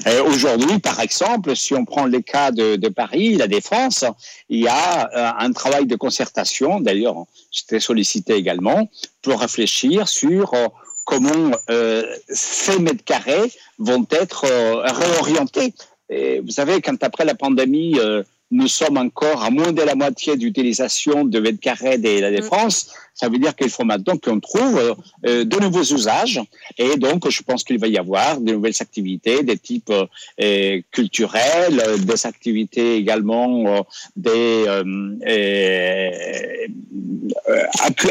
Euh, 0.06 0.22
aujourd'hui, 0.24 0.78
par 0.78 1.00
exemple, 1.00 1.54
si 1.56 1.74
on 1.74 1.84
prend 1.84 2.06
le 2.06 2.20
cas 2.20 2.50
de, 2.50 2.88
Paris, 2.88 3.36
la 3.36 3.46
Défense, 3.46 4.04
il 4.48 4.60
y 4.60 4.68
a 4.68 5.10
euh, 5.14 5.30
un 5.38 5.52
travail 5.52 5.86
de 5.86 5.96
concertation, 5.96 6.80
d'ailleurs, 6.80 7.24
j'étais 7.50 7.80
sollicité 7.80 8.34
également, 8.34 8.88
pour 9.22 9.40
réfléchir 9.40 10.08
sur 10.08 10.54
euh, 10.54 10.68
comment 11.04 11.52
ces 12.28 12.78
mètres 12.78 13.04
carrés 13.04 13.52
vont 13.78 14.06
être 14.10 14.46
réorientés. 14.46 15.74
Et 16.08 16.40
vous 16.40 16.50
savez, 16.50 16.80
quand 16.80 17.02
après 17.02 17.26
la 17.26 17.34
pandémie, 17.34 17.98
nous 18.50 18.68
sommes 18.68 18.96
encore 18.96 19.42
à 19.42 19.50
moins 19.50 19.72
de 19.72 19.82
la 19.82 19.94
moitié 19.94 20.36
d'utilisation 20.36 21.24
de 21.24 21.40
mètres 21.40 21.60
carrés 21.60 21.98
de 21.98 22.20
la 22.20 22.30
mm. 22.30 22.36
défense. 22.36 22.94
Ça 23.14 23.28
veut 23.28 23.38
dire 23.38 23.54
qu'il 23.54 23.70
faut 23.70 23.84
maintenant 23.84 24.16
qu'on 24.16 24.40
trouve 24.40 24.96
euh, 25.24 25.44
de 25.44 25.60
nouveaux 25.60 25.84
usages. 25.84 26.40
Et 26.78 26.96
donc, 26.96 27.28
je 27.28 27.42
pense 27.42 27.62
qu'il 27.62 27.78
va 27.78 27.86
y 27.86 27.96
avoir 27.96 28.40
de 28.40 28.52
nouvelles 28.52 28.74
activités 28.80 29.44
des 29.44 29.56
types 29.56 29.92
euh, 29.92 30.80
culturels, 30.90 31.80
des 32.04 32.26
activités 32.26 32.96
également 32.96 33.66
euh, 33.68 33.82
des 34.16 34.66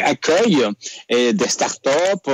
accueils, 0.04 0.64
et 1.10 1.34
des 1.34 1.48
start-up, 1.50 2.30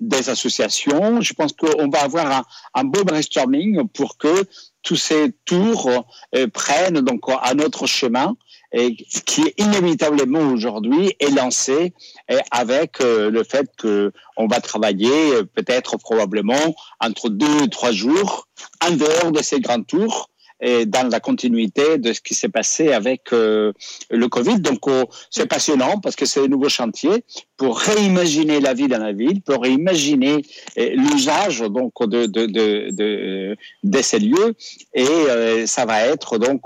des 0.00 0.28
associations. 0.28 1.20
Je 1.20 1.32
pense 1.34 1.52
qu'on 1.52 1.88
va 1.88 2.02
avoir 2.02 2.44
un, 2.74 2.84
beau 2.84 3.04
brainstorming 3.04 3.86
pour 3.88 4.18
que 4.18 4.44
tous 4.82 4.96
ces 4.96 5.32
tours 5.44 6.06
prennent 6.52 7.00
donc 7.00 7.20
un 7.28 7.58
autre 7.60 7.86
chemin 7.86 8.36
et 8.72 8.96
qui 8.96 9.42
inévitablement 9.56 10.50
aujourd'hui 10.52 11.14
est 11.20 11.30
lancé 11.30 11.92
euh, 12.30 12.38
avec 12.50 13.00
euh, 13.00 13.30
le 13.30 13.44
fait 13.44 13.66
que 13.76 14.12
on 14.36 14.46
va 14.46 14.60
travailler 14.60 15.42
peut-être 15.54 15.96
probablement 15.96 16.76
entre 17.00 17.28
deux 17.28 17.64
et 17.64 17.68
trois 17.68 17.92
jours 17.92 18.48
en 18.86 18.92
dehors 18.92 19.32
de 19.32 19.42
ces 19.42 19.60
grands 19.60 19.82
tours 19.82 20.28
et 20.60 20.86
dans 20.86 21.08
la 21.08 21.20
continuité 21.20 21.98
de 21.98 22.12
ce 22.12 22.20
qui 22.20 22.34
s'est 22.34 22.48
passé 22.48 22.92
avec 22.92 23.32
euh, 23.32 23.72
le 24.10 24.28
Covid. 24.28 24.60
Donc, 24.60 24.86
oh, 24.88 25.04
c'est 25.30 25.46
passionnant 25.46 26.00
parce 26.00 26.16
que 26.16 26.26
c'est 26.26 26.40
un 26.40 26.48
nouveau 26.48 26.68
chantier 26.68 27.24
pour 27.56 27.78
réimaginer 27.78 28.60
la 28.60 28.74
vie 28.74 28.88
dans 28.88 28.98
la 28.98 29.12
ville, 29.12 29.40
pour 29.42 29.62
réimaginer 29.62 30.42
euh, 30.78 30.90
l'usage 30.94 31.60
donc 31.60 31.92
de, 32.00 32.26
de, 32.26 32.46
de, 32.46 33.56
de, 33.84 34.02
ces 34.02 34.18
lieux. 34.18 34.54
Et 34.94 35.06
euh, 35.06 35.66
ça 35.66 35.86
va 35.86 36.04
être 36.06 36.38
donc 36.38 36.62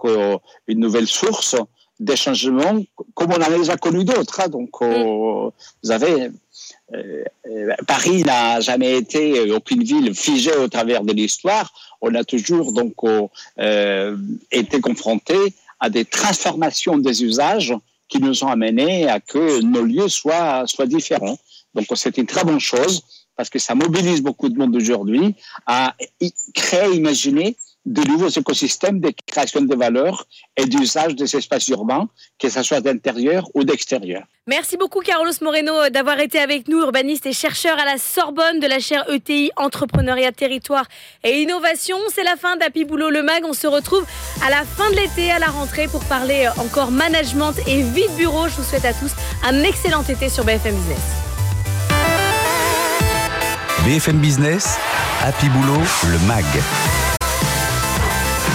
une 0.66 0.80
nouvelle 0.80 1.06
source 1.06 1.56
des 2.02 2.16
changements 2.16 2.82
comme 3.14 3.32
on 3.32 3.36
en 3.36 3.42
a 3.42 3.58
déjà 3.58 3.76
connu 3.76 4.04
d'autres. 4.04 4.40
Hein. 4.40 4.48
Donc, 4.48 4.80
mm. 4.80 5.50
vous 5.82 5.90
avez 5.90 6.30
euh, 6.94 7.24
Paris 7.86 8.22
n'a 8.24 8.60
jamais 8.60 8.96
été 8.98 9.38
euh, 9.38 9.56
aucune 9.56 9.82
ville 9.82 10.14
figée 10.14 10.54
au 10.56 10.68
travers 10.68 11.02
de 11.02 11.12
l'histoire. 11.12 11.72
On 12.00 12.14
a 12.14 12.24
toujours 12.24 12.72
donc 12.72 12.94
euh, 13.58 14.16
été 14.50 14.80
confronté 14.80 15.36
à 15.80 15.88
des 15.90 16.04
transformations 16.04 16.98
des 16.98 17.24
usages 17.24 17.74
qui 18.08 18.20
nous 18.20 18.44
ont 18.44 18.48
amenés 18.48 19.08
à 19.08 19.20
que 19.20 19.62
nos 19.62 19.82
lieux 19.82 20.08
soient, 20.08 20.64
soient 20.66 20.86
différents. 20.86 21.38
Donc 21.74 21.86
c'est 21.94 22.18
une 22.18 22.26
très 22.26 22.44
bonne 22.44 22.60
chose 22.60 23.02
parce 23.36 23.48
que 23.48 23.58
ça 23.58 23.74
mobilise 23.74 24.20
beaucoup 24.20 24.50
de 24.50 24.58
monde 24.58 24.76
aujourd'hui 24.76 25.34
à 25.66 25.94
créer, 26.54 26.94
imaginer 26.94 27.56
de 27.86 28.02
nouveaux 28.02 28.28
écosystèmes 28.28 29.00
de 29.00 29.10
création 29.32 29.62
de 29.62 29.74
valeur 29.74 30.26
et 30.56 30.66
d'usage 30.66 31.14
des 31.16 31.34
espaces 31.36 31.68
urbains, 31.68 32.06
que 32.38 32.48
ce 32.48 32.62
soit 32.62 32.80
d'intérieur 32.80 33.48
ou 33.54 33.64
d'extérieur. 33.64 34.22
Merci 34.46 34.76
beaucoup 34.76 35.00
Carlos 35.00 35.32
Moreno 35.40 35.88
d'avoir 35.88 36.18
été 36.20 36.38
avec 36.38 36.68
nous, 36.68 36.80
urbaniste 36.80 37.26
et 37.26 37.32
chercheur 37.32 37.78
à 37.78 37.84
la 37.84 37.96
Sorbonne 37.96 38.60
de 38.60 38.66
la 38.66 38.80
chaire 38.80 39.04
ETI 39.08 39.50
Entrepreneuriat, 39.56 40.32
Territoire 40.32 40.86
et 41.24 41.42
Innovation. 41.42 41.96
C'est 42.12 42.24
la 42.24 42.36
fin 42.36 42.56
d'Happy 42.56 42.84
Boulot 42.84 43.10
le 43.10 43.22
Mag. 43.22 43.44
On 43.44 43.52
se 43.52 43.66
retrouve 43.66 44.04
à 44.44 44.50
la 44.50 44.64
fin 44.64 44.90
de 44.90 44.96
l'été, 44.96 45.30
à 45.30 45.38
la 45.38 45.46
rentrée, 45.46 45.88
pour 45.88 46.04
parler 46.04 46.48
encore 46.58 46.90
management 46.90 47.54
et 47.66 47.82
vie 47.82 48.08
de 48.08 48.16
bureau. 48.16 48.48
Je 48.48 48.56
vous 48.56 48.64
souhaite 48.64 48.84
à 48.84 48.92
tous 48.92 49.12
un 49.44 49.62
excellent 49.62 50.02
été 50.02 50.28
sur 50.28 50.44
BFM 50.44 50.74
Business. 50.74 51.02
BFM 53.84 54.18
Business, 54.18 54.76
Happy 55.22 55.48
Boulot, 55.48 55.80
le 56.10 56.18
MAG 56.26 56.44